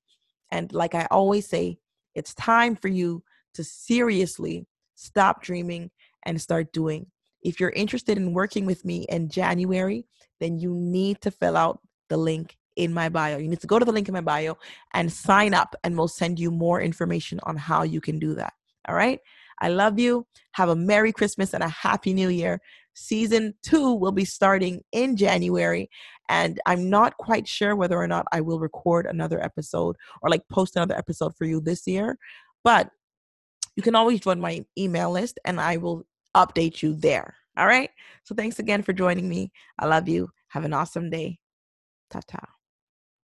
And 0.52 0.72
like 0.74 0.96
I 0.96 1.08
always 1.12 1.48
say, 1.48 1.78
it's 2.16 2.34
time 2.34 2.76
for 2.76 2.88
you 2.88 3.24
to 3.54 3.64
seriously 3.64 4.66
stop 4.96 5.44
dreaming 5.44 5.92
and 6.26 6.42
start 6.42 6.72
doing. 6.74 7.08
If 7.42 7.60
you're 7.60 7.70
interested 7.70 8.18
in 8.18 8.34
working 8.34 8.66
with 8.66 8.84
me 8.84 9.06
in 9.10 9.30
January, 9.30 10.06
then 10.40 10.60
you 10.60 10.74
need 10.74 11.22
to 11.22 11.32
fill 11.32 11.56
out 11.56 11.80
the 12.10 12.18
link 12.18 12.58
in 12.80 12.94
my 12.94 13.10
bio. 13.10 13.38
You 13.38 13.50
need 13.50 13.60
to 13.62 13.68
go 13.68 13.78
to 13.78 13.86
the 13.86 13.92
link 13.92 14.08
in 14.08 14.14
my 14.14 14.22
bio 14.22 14.58
and 14.94 15.12
sign 15.12 15.54
up, 15.54 15.76
and 15.84 15.98
we'll 15.98 16.08
send 16.08 16.40
you 16.40 16.50
more 16.50 16.82
information 16.82 17.40
on 17.44 17.58
how 17.58 17.84
you 17.84 18.00
can 18.00 18.18
do 18.18 18.34
that. 18.36 18.54
All 18.88 18.96
right. 18.96 19.20
I 19.62 19.68
love 19.68 20.00
you. 20.00 20.26
Have 20.54 20.70
a 20.70 20.76
Merry 20.76 21.12
Christmas 21.12 21.54
and 21.54 21.62
a 21.62 21.68
Happy 21.68 22.14
New 22.14 22.30
Year. 22.30 22.62
Season 22.94 23.54
two 23.62 23.94
will 23.94 24.14
be 24.14 24.26
starting 24.26 24.82
in 24.94 25.18
January, 25.18 25.90
and 26.30 26.60
I'm 26.66 26.90
not 26.90 27.18
quite 27.18 27.48
sure 27.48 27.76
whether 27.76 27.98
or 27.98 28.08
not 28.08 28.26
I 28.32 28.40
will 28.42 28.60
record 28.60 29.06
another 29.06 29.44
episode 29.44 29.98
or 30.22 30.30
like 30.30 30.48
post 30.50 30.76
another 30.76 30.98
episode 30.98 31.36
for 31.36 31.46
you 31.46 31.60
this 31.60 31.86
year, 31.86 32.18
but 32.64 32.90
you 33.76 33.84
can 33.84 33.96
always 33.96 34.20
join 34.20 34.40
my 34.40 34.66
email 34.78 35.12
list 35.12 35.40
and 35.46 35.60
I 35.60 35.78
will 35.78 36.04
update 36.36 36.82
you 36.82 36.94
there. 36.94 37.36
All 37.58 37.68
right. 37.68 37.90
So 38.24 38.36
thanks 38.36 38.60
again 38.60 38.84
for 38.84 38.94
joining 38.94 39.28
me. 39.30 39.52
I 39.78 39.86
love 39.86 40.08
you. 40.10 40.30
Have 40.50 40.66
an 40.66 40.74
awesome 40.74 41.10
day. 41.10 41.40
Ta 42.10 42.20
ta. 42.28 42.59